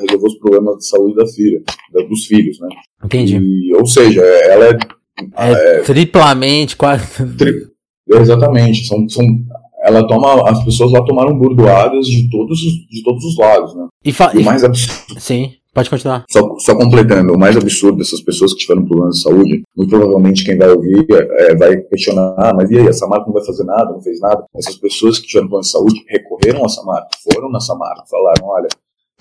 [0.00, 2.68] resolver os problemas de saúde da filha, da, dos filhos, né?
[3.04, 3.36] Entendi.
[3.36, 4.78] E, ou seja, ela é
[5.36, 7.24] é, é triplamente, quase.
[7.36, 7.52] Tri,
[8.08, 8.86] exatamente.
[8.86, 9.24] São, são,
[9.84, 13.86] ela toma, as pessoas lá tomaram burdoadas de todos, de todos os lados, né?
[14.04, 15.20] E, fa, o mais absurdo.
[15.20, 15.52] Sim.
[15.74, 16.24] Pode continuar.
[16.30, 20.44] Só, só, completando, o mais absurdo dessas pessoas que tiveram problemas de saúde, muito provavelmente
[20.44, 23.64] quem vai ouvir é, vai questionar, ah, mas e aí, a Samarco não vai fazer
[23.64, 24.44] nada, não fez nada.
[24.54, 28.68] Essas pessoas que tiveram problemas de saúde recorreram a Samarco, foram na Samarco, falaram, olha,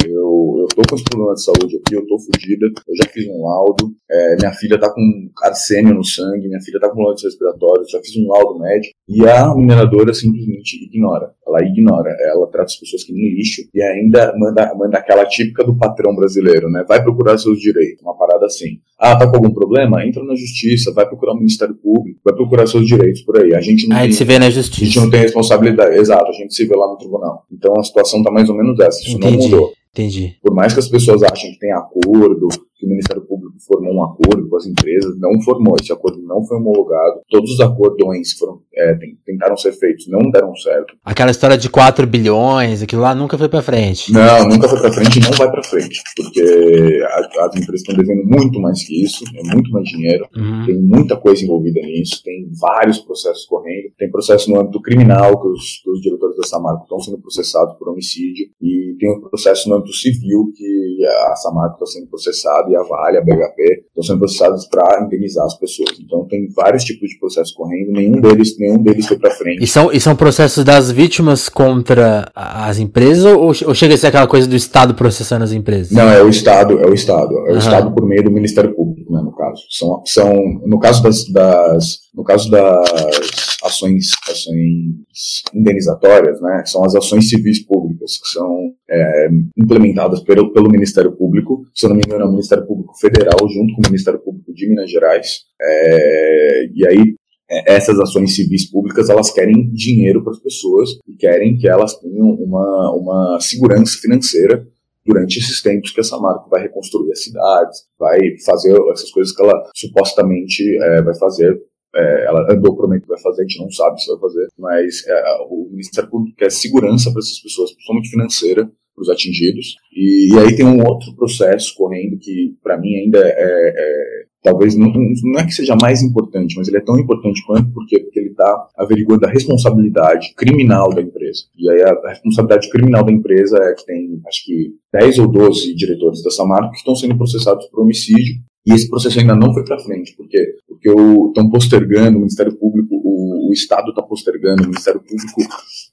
[0.06, 3.28] eu, eu tô com esse problema de saúde aqui, eu tô fodida, eu já fiz
[3.28, 5.02] um laudo, é, minha filha tá com
[5.44, 9.28] arsênio no sangue, minha filha tá com problemas respiratórios, já fiz um laudo médico, e
[9.28, 11.32] a mineradora simplesmente ignora.
[11.46, 15.64] Ela ignora, ela trata as pessoas que nem lixo e ainda manda, manda aquela típica
[15.64, 16.86] do patrão brasileiro, né?
[16.88, 18.80] Vai procurar seus direitos, uma parada assim.
[18.98, 20.06] Ah, tá com algum problema?
[20.06, 23.54] Entra na justiça, vai procurar o Ministério Público, vai procurar seus direitos por aí.
[23.54, 24.84] A gente não a tem, se vê na justiça.
[24.84, 27.46] A gente não tem responsabilidade, exato, a gente se vê lá no tribunal.
[27.52, 29.38] Então a situação tá mais ou menos essa, isso Entendi.
[29.38, 29.74] não mudou.
[29.94, 30.38] Entendi.
[30.42, 32.48] Por mais que as pessoas achem que tem acordo,
[32.82, 36.44] que o Ministério Público formou um acordo com as empresas, não formou, esse acordo não
[36.44, 40.96] foi homologado, todos os acordões foram, é, tentaram ser feitos, não deram certo.
[41.06, 44.12] Aquela história de 4 bilhões, aquilo lá nunca foi para frente.
[44.12, 47.04] Não, nunca foi para frente e não vai para frente, porque
[47.40, 50.66] as empresas estão devendo muito mais que isso, é muito mais dinheiro, uhum.
[50.66, 55.48] tem muita coisa envolvida nisso, tem vários processos correndo, tem processo no âmbito criminal, que
[55.48, 59.68] os, que os diretores da Samarco estão sendo processados por homicídio, e tem um processo
[59.68, 64.04] no âmbito civil que a Samarco está sendo processada e a Vale, a BHP, estão
[64.04, 66.00] sendo processados para indenizar as pessoas.
[66.00, 69.64] Então tem vários tipos de processos correndo, nenhum deles, nenhum deles foi para frente.
[69.64, 74.08] E são, e são processos das vítimas contra as empresas ou, ou chega a ser
[74.08, 75.92] aquela coisa do Estado processando as empresas?
[75.92, 77.58] Não, é o Estado, é o Estado, é o uhum.
[77.58, 79.64] Estado por meio do Ministério Público, né, no caso.
[79.72, 86.94] São, são no caso das, das no caso das ações, ações indenizatórias, né, são as
[86.94, 92.04] ações civis públicas que são é, implementadas pelo, pelo Ministério Público, se eu não me
[92.06, 96.66] engano é o Ministério Público Federal junto com o Ministério Público de Minas Gerais, é,
[96.74, 97.16] e aí
[97.50, 101.98] é, essas ações civis públicas elas querem dinheiro para as pessoas e querem que elas
[102.00, 104.66] tenham uma, uma segurança financeira
[105.06, 109.42] durante esses tempos que essa marca vai reconstruir as cidades, vai fazer essas coisas que
[109.42, 111.60] ela supostamente é, vai fazer
[111.96, 115.06] é, ela andou prometendo que vai fazer, a gente não sabe se vai fazer, mas
[115.08, 119.76] é, o Ministério Público quer segurança para essas pessoas, principalmente financeira, para os atingidos.
[119.94, 124.76] E, e, aí tem um outro processo correndo que, para mim, ainda é, é, talvez
[124.76, 124.92] não,
[125.24, 128.30] não é que seja mais importante, mas ele é tão importante quanto porque, porque ele
[128.30, 131.44] está averiguando a responsabilidade criminal da empresa.
[131.58, 135.28] E aí a, a, responsabilidade criminal da empresa é que tem, acho que 10 ou
[135.28, 138.36] 12 diretores da Samarco que estão sendo processados por homicídio.
[138.66, 142.90] E esse processo ainda não foi para frente, porque porque estão postergando, o Ministério Público,
[142.92, 145.42] o, o Estado está postergando, o Ministério Público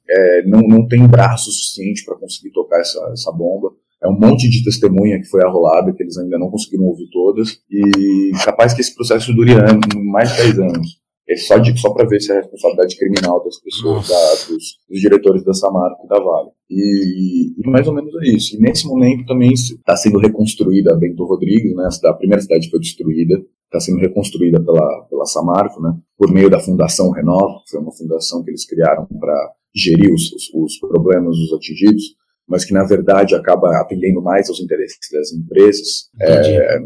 [0.08, 3.70] é, não, não tem braço suficiente para conseguir tocar essa, essa bomba.
[4.02, 7.58] É um monte de testemunha que foi arrolada, que eles ainda não conseguiram ouvir todas,
[7.70, 9.52] e capaz que esse processo dure
[10.10, 10.97] mais de 10 anos.
[11.28, 14.78] É só, de, só para ver se é a responsabilidade criminal das pessoas, da, dos,
[14.88, 16.48] dos, diretores da Samarco e da Vale.
[16.70, 18.56] E, e, mais ou menos é isso.
[18.56, 21.88] E nesse momento também está sendo reconstruída a Bento Rodrigues, né?
[22.04, 25.94] A primeira cidade foi destruída, está sendo reconstruída pela, pela Samarco, né?
[26.16, 30.32] Por meio da Fundação Renova, que foi uma fundação que eles criaram para gerir os,
[30.32, 32.16] os, os problemas dos atingidos
[32.48, 36.08] mas que na verdade acaba atendendo mais aos interesses das empresas.
[36.18, 36.78] É,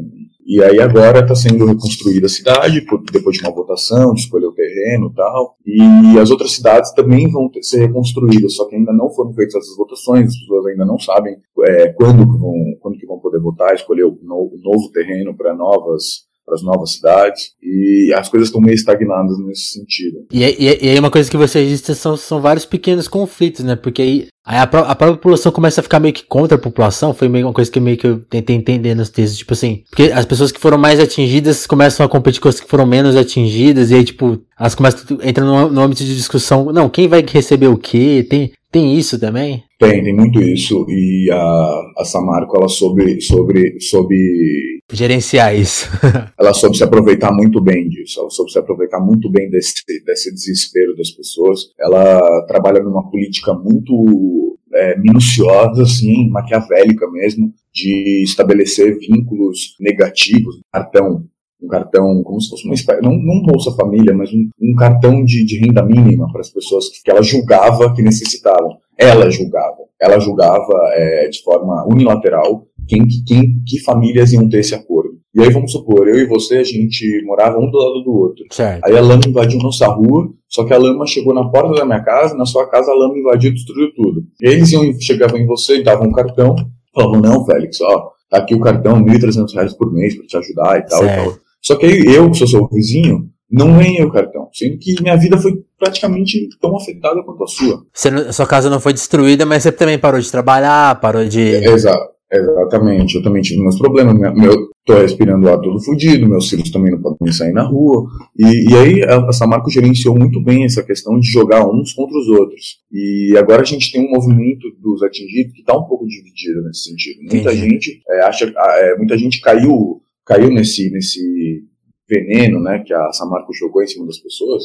[0.53, 4.53] e aí agora está sendo reconstruída a cidade, depois de uma votação, de escolher o
[4.53, 8.93] terreno e tal, e as outras cidades também vão ter, ser reconstruídas, só que ainda
[8.93, 12.99] não foram feitas essas votações, as pessoas ainda não sabem é, quando, que vão, quando
[12.99, 17.53] que vão poder votar, escolher o, o novo terreno para novas para as novas cidades
[17.63, 20.27] e as coisas estão meio estagnadas nesse sentido.
[20.33, 23.77] E, e, e aí uma coisa que você disse são, são vários pequenos conflitos, né?
[23.77, 27.15] Porque aí Aí a, a, própria população começa a ficar meio que contra a população,
[27.15, 30.11] foi meio uma coisa que meio que eu tentei entender nos textos, tipo assim, porque
[30.13, 33.93] as pessoas que foram mais atingidas começam a competir com as que foram menos atingidas,
[33.93, 37.25] e aí, tipo, elas começam a entrar no, no âmbito de discussão, não, quem vai
[37.25, 38.27] receber o quê?
[38.29, 39.63] Tem, tem isso também?
[39.79, 45.89] Tem, tem muito isso, e a, a Samarco, ela soube, sobre, sobre gerenciar isso.
[46.39, 49.75] ela soube se aproveitar muito bem disso, ela soube se aproveitar muito bem desse,
[50.07, 51.61] desse desespero das pessoas.
[51.79, 61.25] Ela trabalha numa política muito é, minuciosa, assim, maquiavélica mesmo, de estabelecer vínculos negativos, cartão
[61.63, 65.25] um cartão, como se fosse uma espécie, não, não Bolsa Família, mas um, um cartão
[65.25, 68.77] de, de, renda mínima para as pessoas que, que, ela julgava que necessitavam.
[68.99, 69.79] Ela julgava.
[70.01, 75.13] Ela julgava é, de forma unilateral quem, quem, que famílias iam ter esse acordo.
[75.35, 78.45] E aí vamos supor, eu e você, a gente morava um do lado do outro.
[78.51, 78.85] Certo.
[78.85, 82.03] Aí a lama invadiu nossa rua, só que a lama chegou na porta da minha
[82.03, 84.23] casa, na sua casa a lama invadiu e destruiu tudo.
[84.43, 86.55] E eles iam, chegavam em você e davam um cartão,
[86.95, 90.79] falavam, não, Félix, ó, tá aqui o cartão, R$ 1.300 por mês para te ajudar
[90.79, 91.21] e tal, certo.
[91.21, 91.39] e tal.
[91.63, 95.17] Só que aí eu, que sou seu vizinho, não ganhei o cartão, sendo que minha
[95.17, 97.83] vida foi praticamente tão afetada quanto a sua.
[97.93, 101.41] Você, sua casa não foi destruída, mas você também parou de trabalhar, parou de...
[101.41, 102.13] exato.
[102.35, 106.71] Exatamente, eu também tive meus problemas, meu, meu tô respirando ar todo fodido, meus filhos
[106.71, 108.07] também não podem sair na rua,
[108.39, 112.17] e, e aí a, a Samarco gerenciou muito bem essa questão de jogar uns contra
[112.17, 116.07] os outros, e agora a gente tem um movimento dos atingidos que está um pouco
[116.07, 117.69] dividido nesse sentido, muita Entendi.
[117.69, 121.65] gente é, acha, é, muita gente caiu, caiu nesse, nesse
[122.09, 124.65] veneno, né, que a Samarco jogou em cima das pessoas,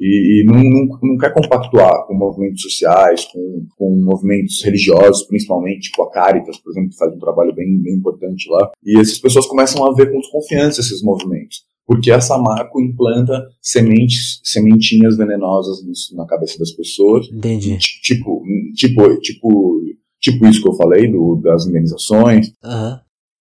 [0.00, 5.90] e, e não, não, não, quer compactuar com movimentos sociais, com, com movimentos religiosos, principalmente,
[5.90, 8.72] tipo a Caritas, por exemplo, que faz um trabalho bem, bem importante lá.
[8.84, 14.40] E essas pessoas começam a ver com desconfiança esses movimentos porque a Samarco implanta sementes,
[14.42, 15.78] sementinhas venenosas
[16.12, 17.28] na cabeça das pessoas.
[17.30, 17.76] Entendi.
[17.78, 18.42] Tipo,
[18.74, 19.80] tipo, tipo,
[20.20, 22.48] tipo isso que eu falei do, das indenizações.
[22.64, 22.98] Uhum.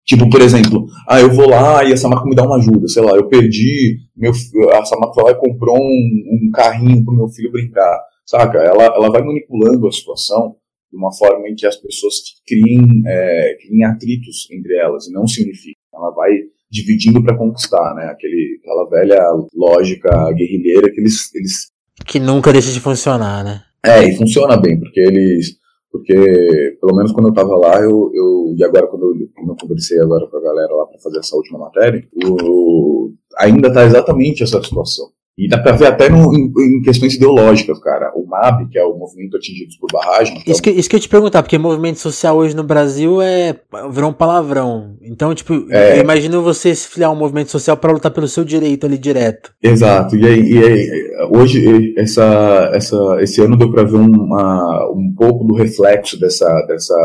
[0.06, 3.04] Tipo, por exemplo, ah, eu vou lá e a Samarco me dá uma ajuda, sei
[3.04, 4.32] lá, eu perdi, meu,
[4.72, 8.58] a Samarco foi lá e comprou um, um carrinho pro meu filho brincar, saca?
[8.58, 10.56] Ela, ela vai manipulando a situação
[10.92, 15.26] de uma forma em que as pessoas criem, é, criem atritos entre elas e não
[15.28, 15.76] se unifiquem.
[15.94, 16.32] Ela vai
[16.70, 18.06] dividindo para conquistar, né?
[18.06, 19.22] Aquele, aquela velha
[19.54, 21.72] lógica guerrilheira que eles, eles...
[22.06, 23.62] Que nunca deixa de funcionar, né?
[23.86, 25.61] É, e funciona bem, porque eles
[25.92, 29.56] porque, pelo menos quando eu estava lá, eu, eu, e agora quando eu, quando eu
[29.60, 34.42] conversei agora com a galera lá para fazer essa última matéria, o, ainda está exatamente
[34.42, 35.10] essa situação.
[35.38, 38.12] E dá pra ver até no, em, em, questões ideológicas, cara.
[38.16, 40.44] O MAB, que é o Movimento Atingidos por Barragem.
[40.46, 43.56] Isso, é que, isso que eu te perguntar, porque movimento social hoje no Brasil é
[43.90, 44.98] virou um palavrão.
[45.02, 45.98] Então, tipo, é...
[45.98, 48.98] eu imagino você se filiar a um movimento social para lutar pelo seu direito ali
[48.98, 49.54] direto.
[49.64, 50.16] Exato.
[50.18, 55.46] E aí, e aí hoje, essa, essa, esse ano deu pra ver uma, um pouco
[55.46, 56.96] do reflexo dessa, dessa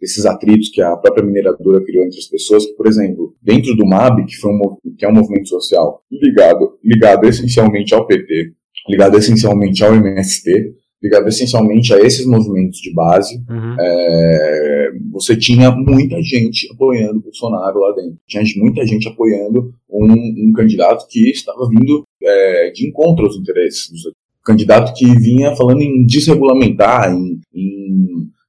[0.00, 4.24] desses atritos que a própria mineradora criou entre as pessoas, por exemplo, dentro do MAB,
[4.26, 8.52] que, foi um, que é um movimento social ligado, ligado essencialmente ao PT,
[8.88, 13.76] ligado essencialmente ao MST, ligado essencialmente a esses movimentos de base, uhum.
[13.78, 18.18] é, você tinha muita gente apoiando o Bolsonaro lá dentro.
[18.26, 23.90] Tinha muita gente apoiando um, um candidato que estava vindo é, de encontro aos interesses
[23.90, 24.12] dos
[24.48, 27.77] candidato que vinha falando em desregulamentar, em, em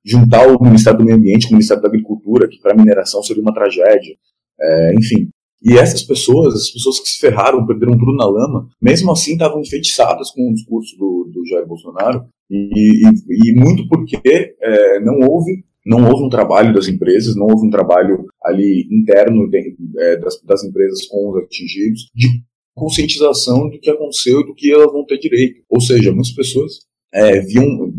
[0.09, 3.41] juntar o Ministério do Meio Ambiente com o Ministério da Agricultura, que para mineração seria
[3.41, 4.15] uma tragédia.
[4.59, 5.29] É, enfim,
[5.63, 9.61] E essas pessoas, as pessoas que se ferraram, perderam tudo na lama, mesmo assim estavam
[9.61, 14.19] enfeitiçadas com o discurso do, do Jair Bolsonaro, e, e, e muito porque
[14.61, 19.49] é, não houve não houve um trabalho das empresas, não houve um trabalho ali interno
[19.49, 22.27] de, é, das, das, empresas com os atingidos, de
[22.75, 25.61] conscientização do que aconteceu e do que elas vão ter direito.
[25.69, 26.81] Ou seja, muitas pessoas
[27.13, 27.91] é, viam,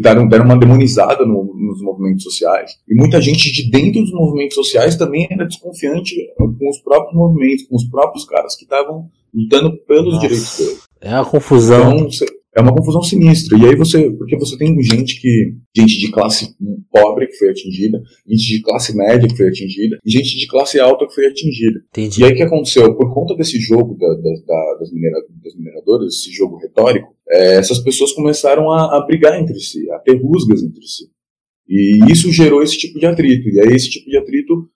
[0.00, 2.72] deram, deram uma demonizada no, nos movimentos sociais.
[2.88, 7.66] E muita gente de dentro dos movimentos sociais também era desconfiante com os próprios movimentos,
[7.66, 10.82] com os próprios caras que estavam lutando pelos Nossa, direitos deles.
[11.00, 11.96] É uma confusão.
[11.96, 12.26] Então,
[12.58, 13.56] é uma confusão sinistra.
[13.56, 16.56] E aí você, porque você tem gente que, gente de classe
[16.90, 20.80] pobre que foi atingida, gente de classe média que foi atingida, e gente de classe
[20.80, 21.80] alta que foi atingida.
[21.90, 22.20] Entendi.
[22.20, 22.94] E aí o que aconteceu?
[22.96, 27.56] Por conta desse jogo da, da, da, das, minera, das mineradoras, esse jogo retórico, é,
[27.56, 31.04] essas pessoas começaram a, a brigar entre si, a ter rusgas entre si.
[31.68, 33.48] E isso gerou esse tipo de atrito.
[33.50, 34.68] E aí esse tipo de atrito,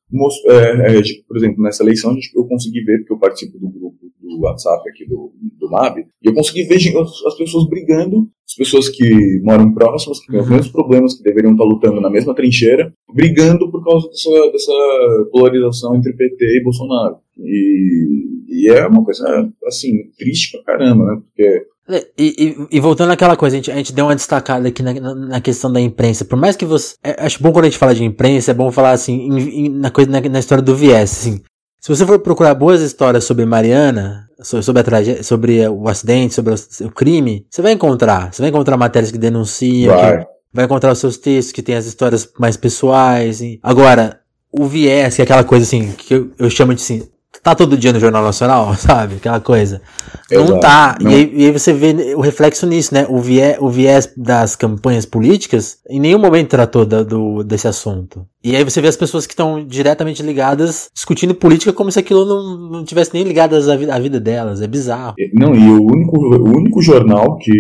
[0.48, 4.40] é, é, por exemplo, nessa eleição eu consegui ver, porque eu participo do grupo do
[4.40, 9.40] WhatsApp aqui do, do MAB, e eu consegui ver as pessoas brigando, as pessoas que
[9.42, 10.52] moram próximas, que têm os uhum.
[10.52, 15.96] mesmos problemas, que deveriam estar lutando na mesma trincheira, brigando por causa dessa, dessa polarização
[15.96, 17.16] entre PT e Bolsonaro.
[17.38, 21.20] E, e é uma coisa, assim, triste pra caramba, né?
[21.22, 21.64] Porque é,
[21.96, 24.92] e, e, e, voltando àquela coisa, a gente, a gente deu uma destacada aqui na,
[24.94, 26.24] na, na, questão da imprensa.
[26.24, 26.94] Por mais que você.
[27.02, 29.68] É, acho bom quando a gente fala de imprensa, é bom falar assim, em, em,
[29.68, 31.12] na, coisa, na, na, história do viés.
[31.12, 31.42] Assim.
[31.80, 36.54] Se você for procurar boas histórias sobre Mariana, sobre, a tragédia, sobre o acidente, sobre
[36.54, 38.32] o, o, crime, você vai encontrar.
[38.32, 41.74] Você vai encontrar matérias que denunciam, vai, que, vai encontrar os seus textos que tem
[41.74, 43.40] as histórias mais pessoais.
[43.40, 43.58] E...
[43.62, 44.20] Agora,
[44.52, 47.08] o viés, que é aquela coisa assim, que eu, eu chamo de assim,
[47.42, 49.16] tá todo dia no Jornal Nacional, sabe?
[49.16, 49.82] Aquela coisa.
[50.30, 50.50] Exato.
[50.50, 50.96] Não tá.
[51.00, 51.10] Não.
[51.10, 53.06] E, aí, e, aí, você vê o reflexo nisso, né?
[53.08, 58.24] O viés, o viés das campanhas políticas em nenhum momento tratou da, do, desse assunto.
[58.44, 62.24] E aí você vê as pessoas que estão diretamente ligadas discutindo política como se aquilo
[62.24, 64.62] não, não tivesse nem ligadas à vida, à vida delas.
[64.62, 65.14] É bizarro.
[65.34, 67.52] Não, e o único, o único jornal que,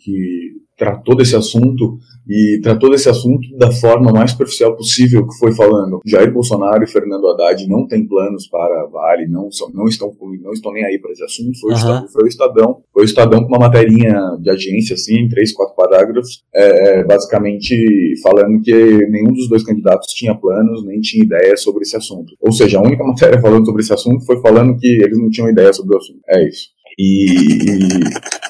[0.00, 5.52] que tratou desse assunto e tratou desse assunto da forma mais superficial possível, que foi
[5.52, 10.12] falando Jair Bolsonaro e Fernando Haddad não têm planos para Vale, não, são, não, estão,
[10.42, 11.76] não estão nem aí para esse assunto, foi, uhum.
[11.76, 15.28] o Estadão, foi o Estadão, foi o Estadão com uma materinha de agência, assim, em
[15.28, 17.74] três, quatro parágrafos, é, é, basicamente
[18.22, 18.72] falando que
[19.08, 22.34] nenhum dos dois candidatos tinha planos, nem tinha ideia sobre esse assunto.
[22.40, 25.48] Ou seja, a única matéria falando sobre esse assunto foi falando que eles não tinham
[25.48, 26.20] ideia sobre o assunto.
[26.28, 26.68] É isso.
[26.98, 27.26] E,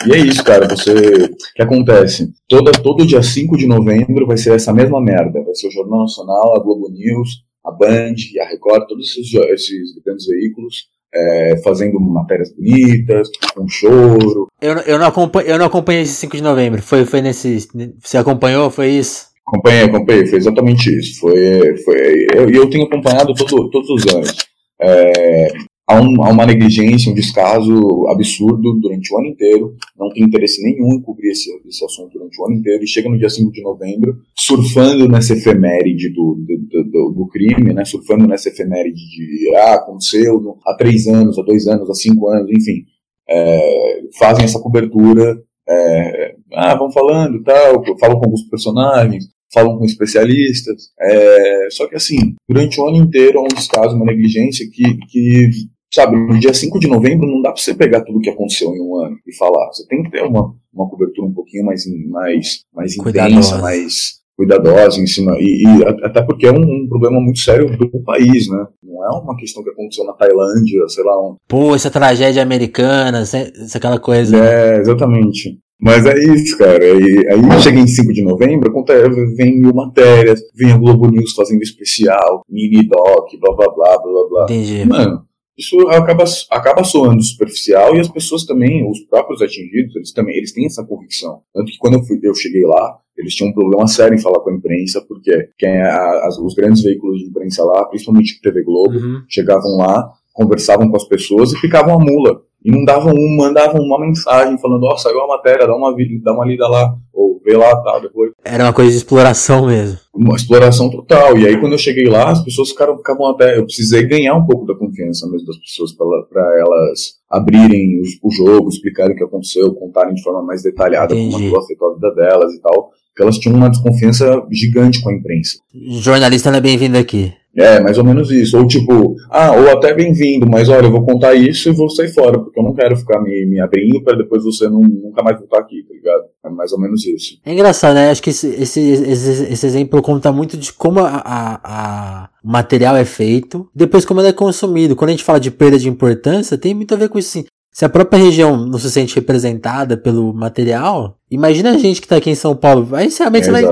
[0.07, 0.69] e, é isso, cara.
[0.69, 0.93] Você.
[0.93, 2.33] O que acontece?
[2.49, 5.43] Toda, todo dia 5 de novembro vai ser essa mesma merda.
[5.43, 9.35] Vai ser o Jornal Nacional, a Globo News, a Band e a Record, todos esses,
[9.35, 14.49] esses grandes veículos é, fazendo matérias bonitas, com choro.
[14.61, 16.83] Eu, eu, não acompanhei, eu não acompanhei esse 5 de novembro.
[16.83, 17.69] Foi, foi nesse.
[18.03, 18.71] Você acompanhou?
[18.71, 19.29] Foi isso?
[19.47, 20.27] Acompanhei, acompanhei.
[20.27, 21.21] Foi exatamente isso.
[21.21, 24.37] Foi, foi, eu, eu tenho acompanhado todo, todos os anos.
[24.81, 25.49] É,
[25.89, 30.63] há, um, há, uma negligência, um descaso absurdo durante o ano inteiro, não tem interesse
[30.63, 33.51] nenhum em cobrir esse, esse assunto durante o ano inteiro, e chega no dia 5
[33.51, 39.55] de novembro, surfando nessa efeméride do, do, do, do crime, né, surfando nessa efeméride de,
[39.57, 42.85] ah, aconteceu há três anos, há dois anos, há cinco anos, enfim,
[43.29, 49.85] é, fazem essa cobertura, é, ah, vão falando tal, falam com alguns personagens, falam com
[49.87, 54.83] especialistas, é, só que assim, durante o ano inteiro há um descaso, uma negligência que,
[55.07, 55.51] que
[55.93, 58.75] sabe, no dia 5 de novembro não dá para você pegar tudo o que aconteceu
[58.75, 59.67] em um ano e falar.
[59.69, 65.01] Você tem que ter uma, uma cobertura um pouquinho mais, mais, mais intensa, mais cuidadosa
[65.01, 65.37] em cima.
[65.41, 68.67] E, e até porque é um, um, problema muito sério do país, né?
[68.83, 71.21] Não é uma questão que aconteceu na Tailândia, sei lá.
[71.21, 71.37] Um...
[71.49, 74.37] Pô, essa tragédia americana, essa, aquela coisa.
[74.37, 75.59] É, exatamente.
[75.81, 76.85] Mas é isso, cara.
[76.85, 81.33] E, aí chega em 5 de novembro, acontece, vem mil matérias, vem a Globo News
[81.35, 84.45] fazendo especial, mini doc, blá blá blá blá blá.
[84.45, 84.85] Entendi.
[84.85, 85.23] Mano,
[85.59, 90.53] isso acaba, acaba soando superficial e as pessoas também, os próprios atingidos, eles também eles
[90.53, 91.41] têm essa convicção.
[91.53, 94.39] Tanto que quando eu, fui, eu cheguei lá, eles tinham um problema sério em falar
[94.41, 98.41] com a imprensa, porque quem é a, as, os grandes veículos de imprensa lá, principalmente
[98.41, 99.23] TV Globo, uhum.
[99.29, 103.81] chegavam lá, conversavam com as pessoas e ficavam a mula e não davam um, mandavam
[103.81, 107.41] uma mensagem falando, ó, oh, saiu a matéria, dá uma, dá uma lida lá, ou
[107.45, 108.33] vê lá, tá, depois.
[108.45, 109.99] Era uma coisa de exploração mesmo.
[110.15, 113.65] Uma exploração total, e aí quando eu cheguei lá, as pessoas ficaram, ficavam até, eu
[113.65, 118.69] precisei ganhar um pouco da confiança mesmo das pessoas, para elas abrirem o, o, jogo,
[118.69, 121.33] explicarem o que aconteceu, contarem de forma mais detalhada Entendi.
[121.33, 125.11] como aquilo afetou a vida delas e tal, porque elas tinham uma desconfiança gigante com
[125.11, 125.59] a imprensa.
[126.01, 127.33] Jornalista não é bem-vindo aqui.
[127.59, 128.57] É, mais ou menos isso.
[128.57, 132.09] Ou tipo, ah, ou até bem-vindo, mas olha, eu vou contar isso e vou sair
[132.09, 135.39] fora, porque eu não quero ficar me, me abrindo para depois você não, nunca mais
[135.39, 136.23] voltar aqui, tá ligado?
[136.45, 137.39] É mais ou menos isso.
[137.45, 138.11] É engraçado, né?
[138.11, 142.51] Acho que esse, esse, esse, esse exemplo conta muito de como a, a, a, o
[142.51, 144.95] material é feito, depois como ele é consumido.
[144.95, 147.45] Quando a gente fala de perda de importância, tem muito a ver com isso sim.
[147.73, 152.17] Se a própria região não se sente representada pelo material, imagina a gente que tá
[152.17, 152.89] aqui em São Paulo.
[152.93, 153.63] Aí realmente é, vai,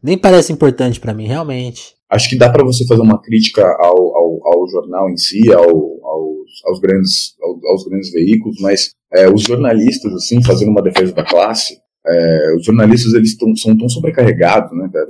[0.00, 1.95] nem parece importante para mim, realmente.
[2.10, 5.64] Acho que dá para você fazer uma crítica ao, ao, ao jornal em si, ao,
[5.64, 11.24] aos, aos, grandes, aos, grandes veículos, mas é, os jornalistas, assim, fazendo uma defesa da
[11.24, 15.06] classe, é, os jornalistas eles tão, são tão sobrecarregados, né, cara?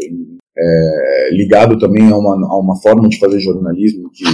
[0.58, 4.24] É, ligado também a uma, a uma forma de fazer jornalismo que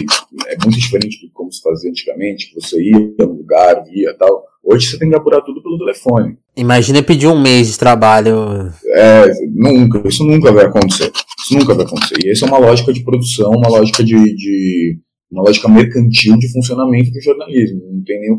[0.47, 4.45] é muito diferente do como se fazia antigamente, que você ia no lugar, via tal.
[4.63, 6.39] Hoje você tem que apurar tudo pelo telefone.
[6.57, 8.73] Imagina pedir um mês de trabalho.
[8.87, 11.11] É, nunca, isso nunca vai acontecer.
[11.53, 12.17] Isso nunca vai acontecer.
[12.25, 14.99] E essa é uma lógica de produção, uma lógica de, de
[15.31, 17.81] uma lógica mercantil de funcionamento do jornalismo.
[17.93, 18.39] Não tem nem,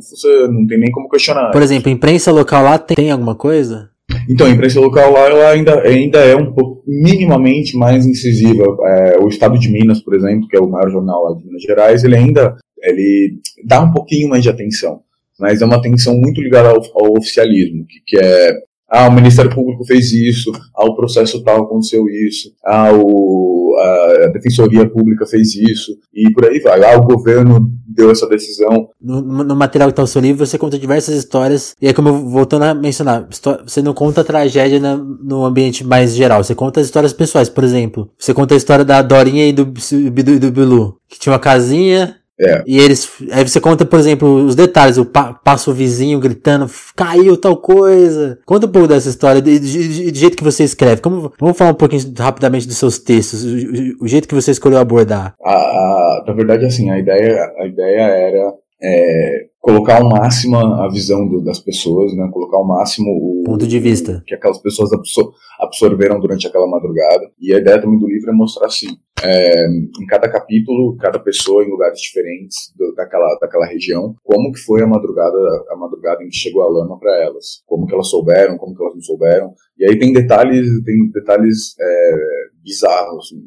[0.51, 1.51] não tem nem como questionar.
[1.51, 3.89] Por exemplo, imprensa local lá tem, tem alguma coisa?
[4.29, 8.63] Então, a imprensa local lá ela ainda, ainda é um pouco minimamente mais incisiva.
[8.85, 11.61] É, o Estado de Minas, por exemplo, que é o maior jornal lá de Minas
[11.61, 14.99] Gerais, ele ainda ele dá um pouquinho mais de atenção,
[15.39, 18.51] mas é uma atenção muito ligada ao, ao oficialismo, que, que é
[18.93, 23.75] ah, o Ministério Público fez isso, ah, o processo tal aconteceu isso, ah, o,
[24.23, 26.83] a Defensoria Pública fez isso, e por aí vai.
[26.83, 28.89] Ah, o governo deu essa decisão.
[29.01, 32.09] No, no material que está no seu livro, você conta diversas histórias, e é como
[32.09, 33.27] eu voltando a mencionar,
[33.65, 37.49] você não conta a tragédia na, no ambiente mais geral, você conta as histórias pessoais,
[37.49, 38.11] por exemplo.
[38.15, 42.15] Você conta a história da Dorinha e do, do, do Bilu, que tinha uma casinha,
[42.39, 42.63] é.
[42.65, 43.09] E eles.
[43.31, 47.57] Aí você conta, por exemplo, os detalhes, o pa, passa o vizinho gritando, caiu tal
[47.57, 48.39] coisa.
[48.45, 51.01] Conta um pouco dessa história, do jeito que você escreve.
[51.01, 54.79] Como, vamos falar um pouquinho rapidamente dos seus textos, o, o jeito que você escolheu
[54.79, 55.35] abordar.
[55.43, 60.89] A, a, na verdade, assim, a ideia, a ideia era é, colocar ao máximo a
[60.89, 62.29] visão do, das pessoas, né?
[62.33, 67.31] Colocar ao máximo o ponto de vista que aquelas pessoas absor absorveram durante aquela madrugada.
[67.39, 68.87] E a ideia também do livro é mostrar assim,
[69.23, 74.59] é, em cada capítulo, cada pessoa em lugares diferentes do, daquela, daquela região, como que
[74.59, 75.37] foi a madrugada,
[75.69, 78.83] a madrugada em que chegou a lama para elas, como que elas souberam, como que
[78.83, 79.53] elas não souberam.
[79.77, 82.15] E aí tem detalhes, tem detalhes é,
[82.61, 83.41] bizarros assim,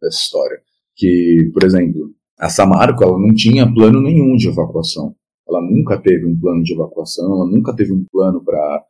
[0.00, 0.58] dessa história,
[0.96, 5.14] que, por exemplo, a Samarco ela não tinha plano nenhum de evacuação.
[5.48, 8.84] Ela nunca teve um plano de evacuação, ela nunca teve um plano para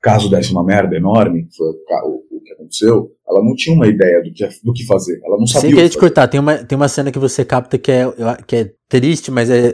[0.00, 4.20] caso desse uma merda enorme, que foi o, que aconteceu, ela não tinha uma ideia
[4.22, 5.20] do que, do que fazer.
[5.24, 5.68] Ela não sabia.
[5.68, 8.04] Sem querer te cortar, tem uma, tem uma cena que você capta que é,
[8.46, 9.72] que é triste, mas é,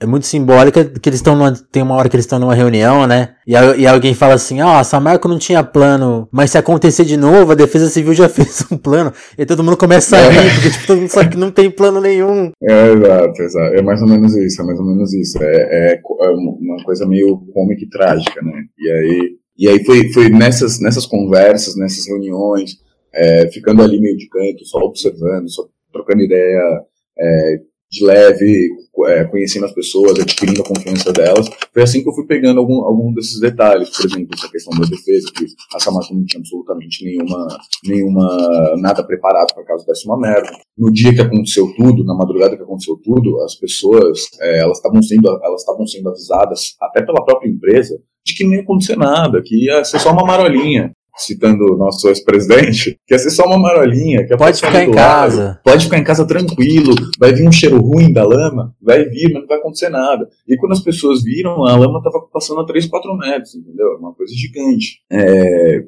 [0.00, 1.38] é muito simbólica que eles estão
[1.70, 3.36] tem uma hora que eles estão numa reunião, né?
[3.46, 7.16] E, e alguém fala assim: "Ah, oh, Samarco não tinha plano, mas se acontecer de
[7.16, 9.12] novo, a Defesa Civil já fez um plano".
[9.38, 10.28] E todo mundo começa a é.
[10.30, 12.50] rir, porque tipo, todo mundo sabe que não tem plano nenhum.
[12.62, 13.74] É, exato, exato.
[13.74, 15.38] É mais ou menos isso, é mais ou menos isso.
[15.40, 18.64] É, é, é uma coisa meio cômica e trágica, né?
[18.78, 22.72] E aí, e aí foi, foi nessas, nessas conversas, nessas reuniões,
[23.14, 25.62] é, ficando ali meio de canto, só observando, só
[25.92, 26.80] trocando ideia,
[27.18, 27.60] é,
[27.92, 28.70] de leve,
[29.08, 31.46] é, conhecendo as pessoas, adquirindo a confiança delas.
[31.74, 34.86] Foi assim que eu fui pegando algum, algum desses detalhes, por exemplo, essa questão da
[34.86, 37.48] defesa, que a Samarco não tinha absolutamente nenhuma,
[37.84, 40.50] nenhuma, nada preparado para caso desse uma merda.
[40.76, 45.02] No dia que aconteceu tudo, na madrugada que aconteceu tudo, as pessoas, é, elas estavam
[45.02, 49.42] sendo, elas estavam sendo avisadas, até pela própria empresa, de que não ia acontecer nada,
[49.44, 50.92] que ia ser só uma marolinha
[51.24, 54.26] citando o nosso ex-presidente, que ia ser só uma marolinha.
[54.26, 55.60] Que pode ficar em lado, casa.
[55.64, 59.42] Pode ficar em casa tranquilo, vai vir um cheiro ruim da lama, vai vir, mas
[59.42, 60.28] não vai acontecer nada.
[60.46, 63.96] E quando as pessoas viram, a lama estava passando a 3, 4 metros, entendeu?
[63.98, 65.00] Uma coisa gigante.
[65.10, 65.84] É,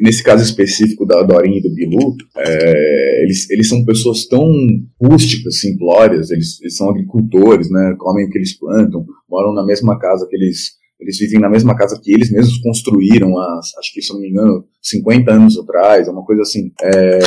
[0.00, 4.46] nesse caso específico da Dorinha e do Bilu, é, eles, eles são pessoas tão
[5.00, 7.94] rústicas, simplórias, eles, eles são agricultores, né?
[7.98, 11.76] Comem o que eles plantam, moram na mesma casa que eles eles vivem na mesma
[11.76, 16.08] casa que eles mesmos construíram, há, acho que, se não me engano, 50 anos atrás,
[16.08, 16.72] é uma coisa assim.
[16.82, 17.18] É,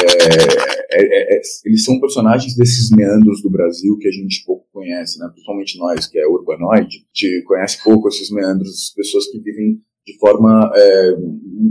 [0.91, 5.29] é, é, eles são personagens desses meandros do Brasil que a gente pouco conhece, né?
[5.31, 10.17] principalmente nós, que é urbanoide, a gente conhece pouco esses meandros, pessoas que vivem de
[10.19, 11.15] forma é,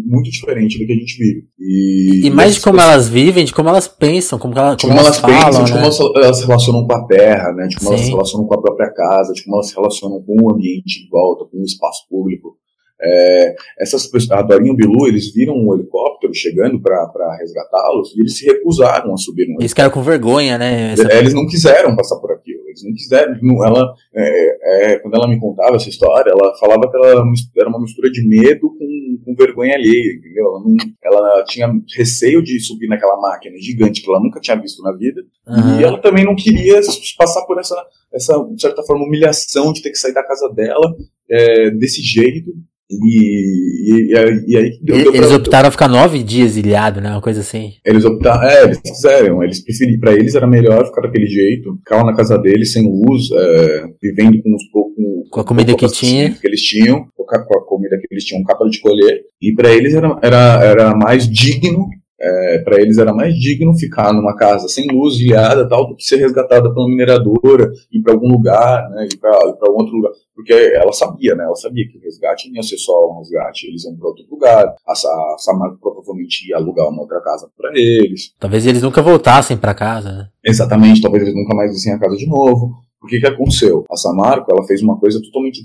[0.04, 1.48] muito diferente do que a gente vive.
[1.58, 4.92] E, e mais de como pessoas, elas vivem, de como elas pensam, como, ela, como,
[4.92, 7.66] como elas, elas falam, pensam, de como elas, elas, se relacionam com a terra, né,
[7.66, 7.94] de como Sim.
[7.94, 11.00] elas se relacionam com a própria casa, de como elas se relacionam com o ambiente
[11.02, 12.58] em volta, com o espaço público.
[13.00, 18.14] É, essas pessoas, a Dorinha e o Bilu, eles viram um helicóptero chegando para resgatá-los
[18.14, 20.92] e eles se recusaram a subir no Eles ficaram com vergonha, né?
[20.92, 21.12] Essa...
[21.14, 22.35] Eles não quiseram passar por.
[22.76, 23.38] Eles não quiseram.
[23.42, 27.08] Não, ela, é, é, quando ela me contava essa história, ela falava que ela
[27.56, 30.46] era uma mistura de medo com, com vergonha alheia, entendeu?
[30.46, 34.82] Ela, não, ela tinha receio de subir naquela máquina gigante que ela nunca tinha visto
[34.82, 35.22] na vida.
[35.46, 35.80] Uhum.
[35.80, 36.80] E ela também não queria
[37.16, 37.76] passar por essa,
[38.12, 40.94] essa, de certa forma, humilhação de ter que sair da casa dela
[41.30, 42.52] é, desse jeito
[42.88, 44.14] E, e,
[44.46, 44.78] e aí.
[44.80, 45.36] Deu, deu eles pra...
[45.36, 47.10] optaram a ficar nove dias ilhado, né?
[47.10, 47.72] Uma coisa assim.
[47.84, 48.42] Eles optaram.
[48.48, 49.42] É, eles quiseram.
[49.42, 50.00] Eles preferiram.
[50.00, 53.86] Pra eles era melhor ficar daquele jeito, ficar lá na casa deles, sem luz, é,
[54.00, 54.96] vivendo com os poucos.
[55.30, 56.30] Com a comida que tinha.
[56.30, 59.22] Que eles tinham, com a comida que eles tinham, capa de colher.
[59.42, 61.88] E para eles era, era, era mais digno
[62.18, 66.04] é, para eles era mais digno ficar numa casa sem luz, guiada, tal, do que
[66.04, 70.12] ser resgatada pela mineradora, ir para algum lugar, né, ir para outro lugar.
[70.34, 73.66] Porque ela sabia, né, ela sabia que o resgate não ia ser só um resgate,
[73.66, 77.70] eles iam para outro lugar, a, a Samar provavelmente ia alugar uma outra casa para
[77.74, 78.32] eles.
[78.38, 80.28] Talvez eles nunca voltassem para casa, né?
[80.44, 82.86] Exatamente, talvez eles nunca mais vissem a casa de novo.
[83.02, 83.84] O que, que aconteceu?
[83.90, 85.62] A Samarco ela fez uma coisa totalmente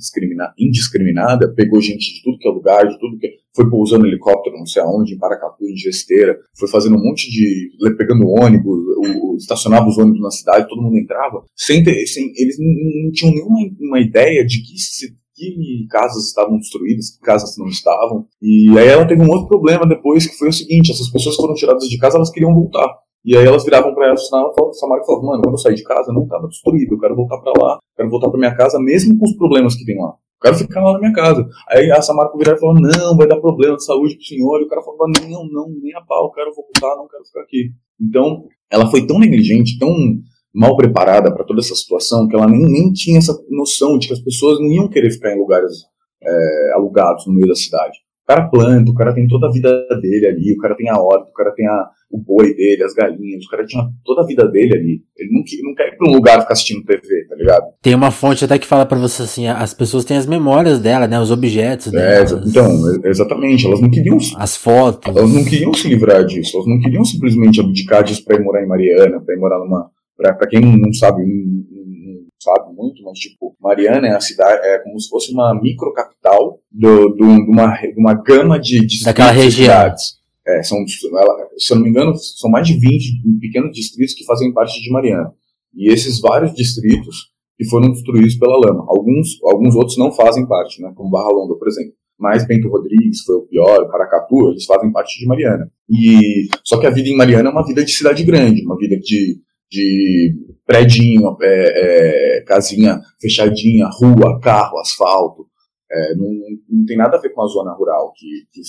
[0.59, 4.65] indiscriminada, pegou gente de tudo que é lugar, de tudo que foi pousando helicóptero não
[4.65, 7.71] sei aonde, em Paracatu, em Gesteira, foi fazendo um monte de.
[7.97, 12.57] pegando ônibus, o, estacionava os ônibus na cidade, todo mundo entrava, sem ter, sem, eles
[12.59, 12.67] não,
[13.05, 17.67] não tinham nenhuma uma ideia de que se, que casas estavam destruídas, que casas não
[17.67, 18.27] estavam.
[18.41, 21.53] E aí ela teve um outro problema depois, que foi o seguinte: essas pessoas foram
[21.53, 22.87] tiradas de casa, elas queriam voltar.
[23.23, 25.83] E aí elas viravam para ela, a Samara e falavam, mano, quando eu sair de
[25.83, 29.17] casa não estava destruído, eu quero voltar para lá, quero voltar para minha casa, mesmo
[29.17, 30.09] com os problemas que tem lá.
[30.09, 31.47] Eu quero ficar lá na minha casa.
[31.69, 34.59] Aí a Samara virava e falava, não, vai dar problema de saúde pro senhor.
[34.59, 37.41] E o cara falava, não, não, nem a pau, eu quero voltar, não quero ficar
[37.41, 37.69] aqui.
[38.01, 39.93] Então, ela foi tão negligente, tão
[40.53, 44.13] mal preparada para toda essa situação, que ela nem, nem tinha essa noção de que
[44.13, 45.71] as pessoas não iam querer ficar em lugares
[46.23, 47.99] é, alugados no meio da cidade.
[48.31, 49.69] O cara planta, o cara tem toda a vida
[50.01, 52.93] dele ali, o cara tem a horta, o cara tem a, o boi dele, as
[52.93, 55.01] galinhas, o cara tinha toda a vida dele ali.
[55.17, 57.63] Ele não, não quer ir pra um lugar ficar assistindo TV, tá ligado?
[57.81, 61.07] Tem uma fonte até que fala para você assim, as pessoas têm as memórias dela,
[61.07, 61.19] né?
[61.19, 62.43] Os objetos é, dela.
[62.45, 62.69] Então,
[63.03, 64.17] exatamente, elas não queriam.
[64.37, 65.13] As fotos.
[65.13, 68.63] Elas não queriam se livrar disso, elas não queriam simplesmente abdicar disso pra ir morar
[68.63, 69.89] em Mariana, pra ir morar numa.
[70.15, 71.23] Pra, pra quem não sabe,
[72.41, 77.09] sabe muito, mas tipo, Mariana é a cidade, é como se fosse uma microcapital do,
[77.09, 79.67] do, de, uma, de uma gama de, de Daquela região.
[79.67, 80.19] cidades.
[80.47, 84.25] É, são, ela, se eu não me engano, são mais de 20 pequenos distritos que
[84.25, 85.31] fazem parte de Mariana.
[85.73, 88.83] E esses vários distritos que foram destruídos pela lama.
[88.87, 91.93] Alguns, alguns outros não fazem parte, né, como Barra Longa, por exemplo.
[92.17, 95.71] Mas Bento Rodrigues foi o pior, Paracatu, eles fazem parte de Mariana.
[95.87, 98.97] E só que a vida em Mariana é uma vida de cidade grande, uma vida
[98.97, 99.39] de,
[99.71, 105.47] de predinho, é, é, casinha fechadinha, rua, carro, asfalto.
[105.89, 106.27] É, não,
[106.69, 108.61] não tem nada a ver com a zona rural que, que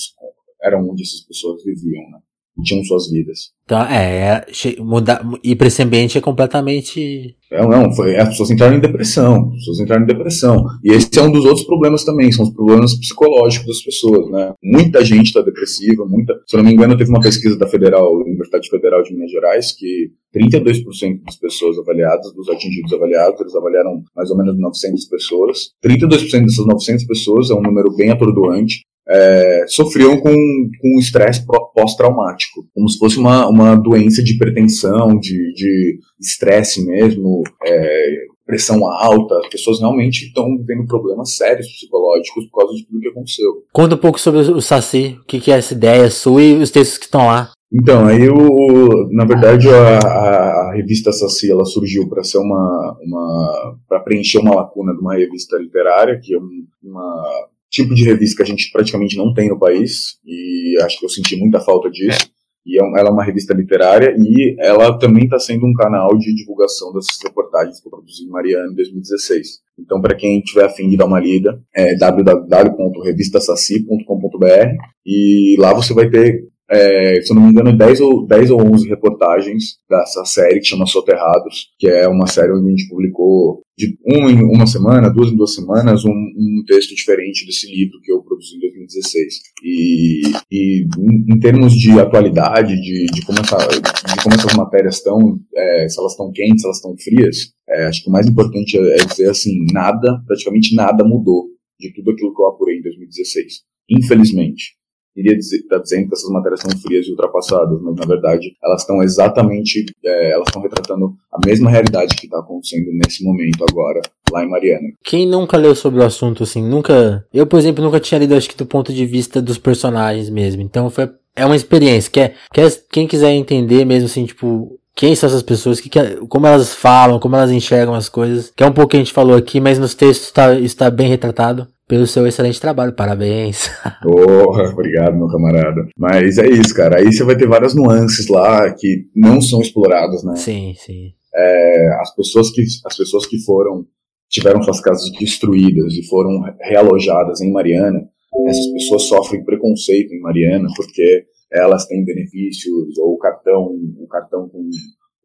[0.62, 2.18] era onde essas pessoas viviam, né?
[2.59, 3.53] E tinham suas vidas.
[3.64, 7.34] Então, é, é mudar, ir para esse ambiente é completamente.
[7.50, 10.66] Não, não, foi, as pessoas entraram em depressão, as pessoas entraram em depressão.
[10.84, 14.53] E esse é um dos outros problemas também, são os problemas psicológicos das pessoas, né?
[14.62, 16.34] Muita gente está depressiva, muita.
[16.46, 19.72] Se eu não me engano, teve uma pesquisa da Federal, Universidade Federal de Minas Gerais,
[19.72, 25.70] que 32% das pessoas avaliadas, dos atingidos avaliados, eles avaliaram mais ou menos 900 pessoas.
[25.84, 31.44] 32% dessas 900 pessoas é um número bem atordoante é, sofriam com, com estresse
[31.74, 39.38] pós-traumático, como se fosse uma, uma doença de pretensão, de estresse mesmo, é, pressão alta,
[39.38, 43.64] as pessoas realmente estão vivendo problemas sérios psicológicos por causa de tudo que aconteceu.
[43.72, 46.98] Conta um pouco sobre o Saci, o que, é essa ideia sua e os textos
[46.98, 47.50] que estão lá.
[47.72, 52.98] Então, aí o, na verdade a, a, a revista Saci ela surgiu para ser uma,
[53.03, 56.38] uma para preencher uma lacuna de uma revista literária que é
[56.82, 61.07] uma tipo de revista que a gente praticamente não tem no país, e acho que
[61.07, 62.31] eu senti muita falta disso.
[62.64, 66.33] E é ela é uma revista literária e ela também está sendo um canal de
[66.33, 69.62] divulgação dessas reportagens que eu produzi em Mariana em 2016.
[69.81, 76.09] Então, para quem tiver afim de dar uma lida, é www.revistasaci.com.br e lá você vai
[76.09, 80.61] ter é, se eu não me engano, 10 ou, 10 ou 11 reportagens dessa série
[80.61, 84.67] que chama Soterrados, que é uma série onde a gente publicou de uma em uma
[84.67, 88.61] semana, duas em duas semanas, um, um texto diferente desse livro que eu produzi em
[88.61, 89.35] 2016.
[89.63, 94.97] E, e em, em termos de atualidade, de, de, como, essa, de como essas matérias
[94.97, 97.37] estão, é, se elas estão quentes, se elas estão frias,
[97.69, 101.49] é, acho que o mais importante é, é dizer assim, nada, praticamente nada mudou
[101.79, 103.63] de tudo aquilo que eu apurei em 2016.
[103.91, 104.82] Infelizmente
[105.17, 108.81] iria estar tá dizendo que essas matérias são frias e ultrapassadas, mas na verdade elas
[108.81, 114.01] estão exatamente, é, elas estão retratando a mesma realidade que está acontecendo nesse momento agora
[114.31, 114.89] lá em Mariana.
[115.05, 118.49] Quem nunca leu sobre o assunto assim, nunca, eu por exemplo nunca tinha lido acho
[118.49, 122.35] que do ponto de vista dos personagens mesmo, então foi é uma experiência que é,
[122.53, 126.47] que é quem quiser entender mesmo assim tipo quem são essas pessoas, que, que, como
[126.47, 129.35] elas falam, como elas enxergam as coisas, que é um pouco que a gente falou
[129.35, 132.95] aqui, mas nos textos está está bem retratado pelo seu excelente trabalho.
[132.95, 133.68] Parabéns.
[134.05, 135.86] Oh, obrigado, meu camarada.
[135.97, 136.99] Mas é isso, cara.
[136.99, 140.34] Aí você vai ter várias nuances lá que não são exploradas, né?
[140.36, 141.12] Sim, sim.
[141.34, 143.86] É, as pessoas que as pessoas que foram
[144.28, 148.01] tiveram suas casas destruídas e foram realojadas em Mariana,
[148.49, 154.68] essas pessoas sofrem preconceito em Mariana porque elas têm benefícios ou cartão, o cartão com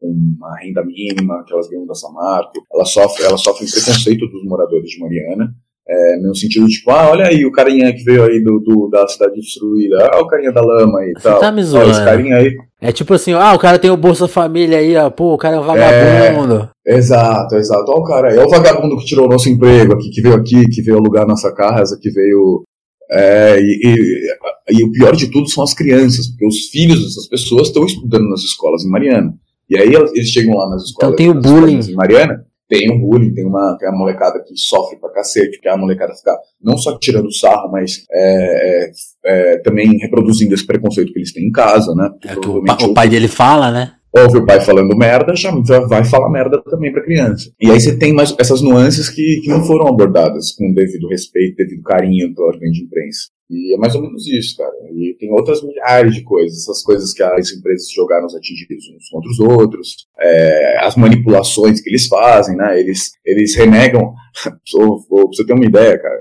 [0.02, 4.90] uma renda mínima que elas ganham da Samarco, elas sofrem, elas sofrem preconceito dos moradores
[4.90, 5.54] de Mariana,
[5.88, 8.90] é, no sentido de, tipo, ah, olha aí o carinha que veio aí do, do
[8.90, 11.40] da cidade destruída, ah, o carinha da lama e tal.
[11.40, 11.90] Tá me zoando.
[11.90, 12.54] esse carinha aí.
[12.80, 15.56] É tipo assim, ah, o cara tem o Bolsa Família aí, ó, pô, o cara
[15.56, 16.68] é um vagabundo.
[16.86, 17.90] É, exato, exato.
[17.90, 20.68] Olha o cara, é o vagabundo que tirou o nosso emprego aqui, que veio aqui,
[20.68, 22.62] que veio alugar nossa casa, que veio.
[23.10, 27.26] É, e, e, e o pior de tudo são as crianças, porque os filhos dessas
[27.26, 29.32] pessoas estão estudando nas escolas em Mariana.
[29.70, 31.80] E aí eles chegam lá nas escolas, então tem o bullying.
[31.80, 35.68] em Mariana, tem um bullying, tem uma, tem uma molecada que sofre pra cacete, que
[35.68, 38.90] é a molecada ficar não só tirando sarro, mas é, é,
[39.24, 42.10] é, também reproduzindo esse preconceito que eles têm em casa, né?
[42.24, 43.92] É o pai dele fala, né?
[44.12, 45.50] Ouve o pai falando merda, já
[45.86, 47.50] vai falar merda também pra criança.
[47.60, 51.56] E aí você tem mais essas nuances que, que não foram abordadas com devido respeito,
[51.56, 53.28] devido carinho pela grande imprensa.
[53.50, 54.72] E é mais ou menos isso, cara.
[54.92, 59.08] E tem outras milhares de coisas, essas coisas que as empresas jogaram os atingidos uns
[59.08, 62.78] contra os outros, é, as manipulações que eles fazem, né?
[62.78, 64.12] Eles, eles renegam.
[64.44, 66.20] pra você ter uma ideia, cara,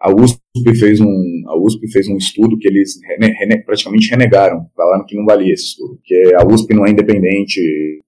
[0.00, 0.40] a USP
[0.78, 5.14] fez um, a USP fez um estudo que eles rene, rene, praticamente renegaram, falaram que
[5.14, 7.60] não valia esse estudo, que a USP não é independente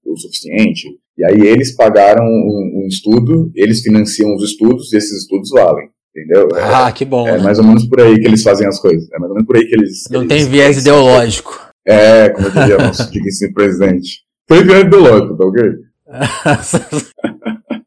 [0.04, 0.88] o suficiente.
[1.18, 5.88] E aí eles pagaram um, um estudo, eles financiam os estudos e esses estudos valem.
[6.14, 6.48] Entendeu?
[6.56, 7.26] É, ah, que bom.
[7.26, 7.44] É né?
[7.44, 9.10] mais ou menos por aí que eles fazem as coisas.
[9.12, 10.04] É mais ou menos por aí que eles.
[10.10, 11.58] Não eles, tem viés ideológico.
[11.86, 14.20] É, como eu diria nosso digníssimo presidente.
[14.48, 15.62] Foi viés ideológico, tá ok?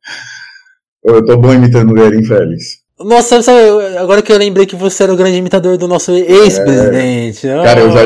[1.05, 2.84] eu tô bom imitando o Erin Félix.
[2.97, 3.59] Nossa, sabe,
[3.97, 7.45] agora que eu lembrei que você era o grande imitador do nosso ex-presidente.
[7.45, 8.03] É, cara, eu já,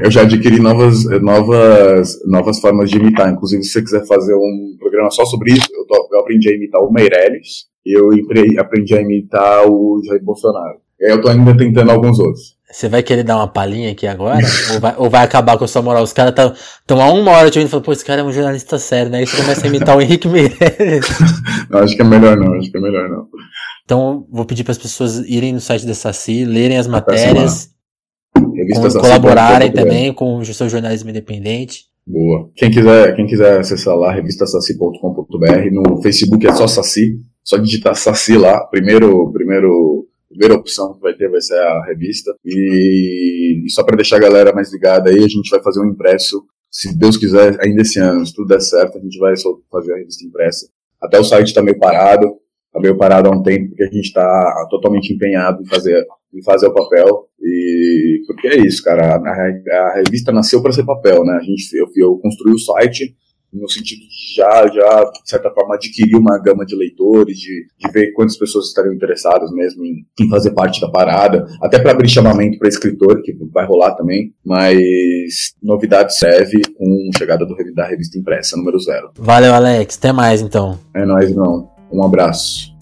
[0.00, 3.32] eu já adquiri novas, novas, novas formas de imitar.
[3.32, 6.56] Inclusive, se você quiser fazer um programa só sobre isso, eu, tô, eu aprendi a
[6.56, 8.10] imitar o Meirelles e eu
[8.58, 10.78] aprendi a imitar o Jair Bolsonaro.
[11.00, 12.56] E aí eu tô ainda tentando alguns outros.
[12.72, 14.38] Você vai querer dar uma palhinha aqui agora?
[14.72, 16.02] ou, vai, ou vai acabar com a sua moral?
[16.02, 18.32] Os caras estão há uma hora te ouvindo e falam, pô, esse cara é um
[18.32, 19.18] jornalista sério, né?
[19.18, 21.06] Aí você começa a imitar o Henrique Meirelles.
[21.68, 23.28] não, acho que é melhor não, acho que é melhor não.
[23.84, 27.70] Então, vou pedir para as pessoas irem no site da Saci, lerem as matérias,
[28.32, 31.86] com, colaborarem também com o seu jornalismo independente.
[32.06, 32.50] Boa.
[32.56, 38.36] Quem quiser, quem quiser acessar lá, revistasaci.com.br, no Facebook é só Saci, só digitar Saci
[38.36, 42.34] lá, primeiro, primeiro, primeira opção que vai ter vai ser a revista.
[42.44, 45.90] E, e só para deixar a galera mais ligada aí, a gente vai fazer um
[45.90, 49.34] impresso, se Deus quiser, ainda esse ano, se tudo der certo, a gente vai
[49.70, 50.68] fazer a revista impressa.
[51.00, 52.36] Até o site está meio parado,
[52.72, 56.42] está meio parado há um tempo, porque a gente está totalmente empenhado em fazer, em
[56.42, 57.28] fazer o papel.
[57.40, 59.16] E porque é isso, cara.
[59.16, 61.34] A, a revista nasceu para ser papel, né?
[61.34, 63.14] A gente, eu, eu construí o site
[63.52, 67.92] no sentido de já, já, de certa forma, adquirir uma gama de leitores, de, de
[67.92, 72.08] ver quantas pessoas estariam interessadas mesmo em, em fazer parte da parada, até para abrir
[72.08, 78.18] chamamento para escritor, que vai rolar também, mas novidade serve com chegada do, da revista
[78.18, 79.10] impressa, número zero.
[79.18, 79.98] Valeu, Alex.
[79.98, 80.78] Até mais, então.
[80.94, 81.71] É nóis, irmão.
[81.92, 82.72] Um abraço.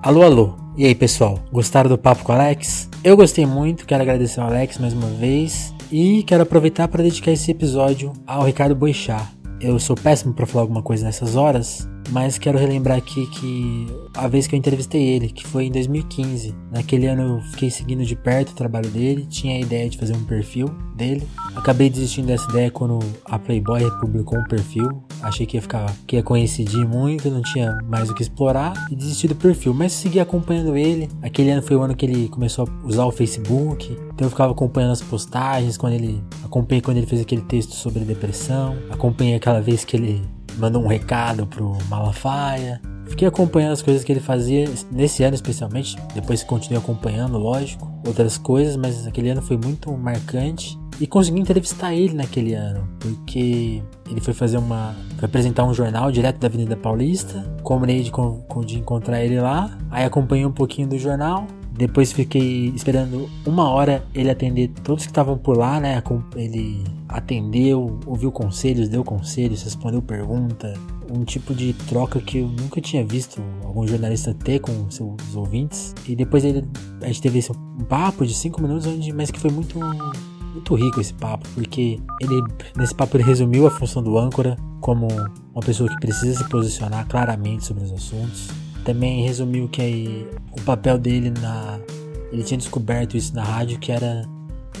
[0.00, 0.54] Alô, alô.
[0.76, 1.40] E aí, pessoal?
[1.52, 2.88] Gostaram do papo com o Alex?
[3.02, 7.32] Eu gostei muito, quero agradecer ao Alex mais uma vez e quero aproveitar para dedicar
[7.32, 9.28] esse episódio ao Ricardo Boixá.
[9.60, 14.26] Eu sou péssimo para falar alguma coisa nessas horas, mas quero relembrar aqui que a
[14.28, 16.54] vez que eu entrevistei ele, que foi em 2015.
[16.70, 20.14] Naquele ano eu fiquei seguindo de perto o trabalho dele, tinha a ideia de fazer
[20.14, 21.26] um perfil dele.
[21.54, 25.02] Acabei desistindo dessa ideia quando a Playboy publicou um perfil.
[25.22, 28.96] Achei que ia ficar, que ia coincidir muito, não tinha mais o que explorar e
[28.96, 29.74] desisti do perfil.
[29.74, 31.08] Mas segui acompanhando ele.
[31.22, 33.90] Aquele ano foi o ano que ele começou a usar o Facebook.
[34.14, 38.04] Então eu ficava acompanhando as postagens quando ele acompanhei quando ele fez aquele texto sobre
[38.04, 40.22] depressão, acompanhei aquela vez que ele
[40.58, 42.80] mandou um recado pro Malafaia.
[43.08, 45.96] Fiquei acompanhando as coisas que ele fazia nesse ano especialmente.
[46.14, 50.78] Depois continuei acompanhando, lógico, outras coisas, mas aquele ano foi muito marcante.
[51.00, 53.80] E consegui entrevistar ele naquele ano, porque
[54.10, 54.96] ele foi fazer uma.
[55.16, 57.40] foi apresentar um jornal direto da Avenida Paulista.
[57.62, 58.10] Combinei de,
[58.66, 59.78] de encontrar ele lá.
[59.90, 61.46] Aí acompanhei um pouquinho do jornal.
[61.70, 66.02] Depois fiquei esperando uma hora ele atender todos que estavam por lá, né?
[66.34, 70.74] Ele atendeu, ouviu conselhos, deu conselhos, respondeu pergunta.
[71.10, 75.94] Um tipo de troca que eu nunca tinha visto algum jornalista ter com seus ouvintes.
[76.06, 76.64] E depois ele,
[77.00, 77.50] a gente teve esse
[77.88, 79.78] papo de cinco minutos, onde, mas que foi muito
[80.52, 82.42] muito rico esse papo, porque ele
[82.76, 87.06] nesse papo ele resumiu a função do âncora como uma pessoa que precisa se posicionar
[87.06, 88.48] claramente sobre os assuntos
[88.88, 91.78] também resumiu que o papel dele na.
[92.32, 94.26] Ele tinha descoberto isso na rádio que era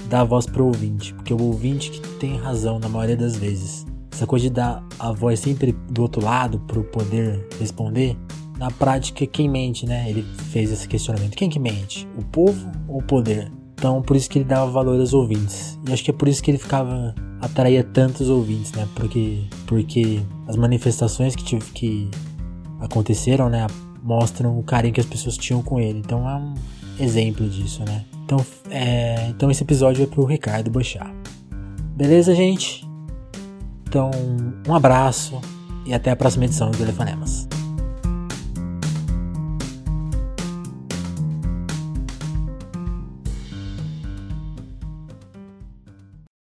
[0.08, 3.86] dar voz pro ouvinte, porque o ouvinte que tem razão na maioria das vezes.
[4.12, 8.16] essa coisa de dar a voz sempre do outro lado para o poder responder,
[8.58, 10.10] na prática, quem mente, né?
[10.10, 11.36] Ele fez esse questionamento.
[11.36, 12.08] Quem que mente?
[12.18, 13.52] O povo ou o poder?
[13.74, 15.78] Então, por isso que ele dava valor aos ouvintes.
[15.88, 18.88] E acho que é por isso que ele ficava atraía tantos ouvintes, né?
[18.96, 22.10] Porque porque as manifestações que tive que
[22.80, 23.66] aconteceram, né,
[24.02, 25.98] mostram o carinho que as pessoas tinham com ele.
[25.98, 26.54] Então é um
[27.00, 28.04] exemplo disso, né?
[28.24, 31.10] Então, é, então esse episódio é pro Ricardo Bochá.
[31.96, 32.86] Beleza, gente?
[33.88, 34.10] Então,
[34.68, 35.40] um abraço
[35.86, 37.48] e até a próxima edição do Telefonemas.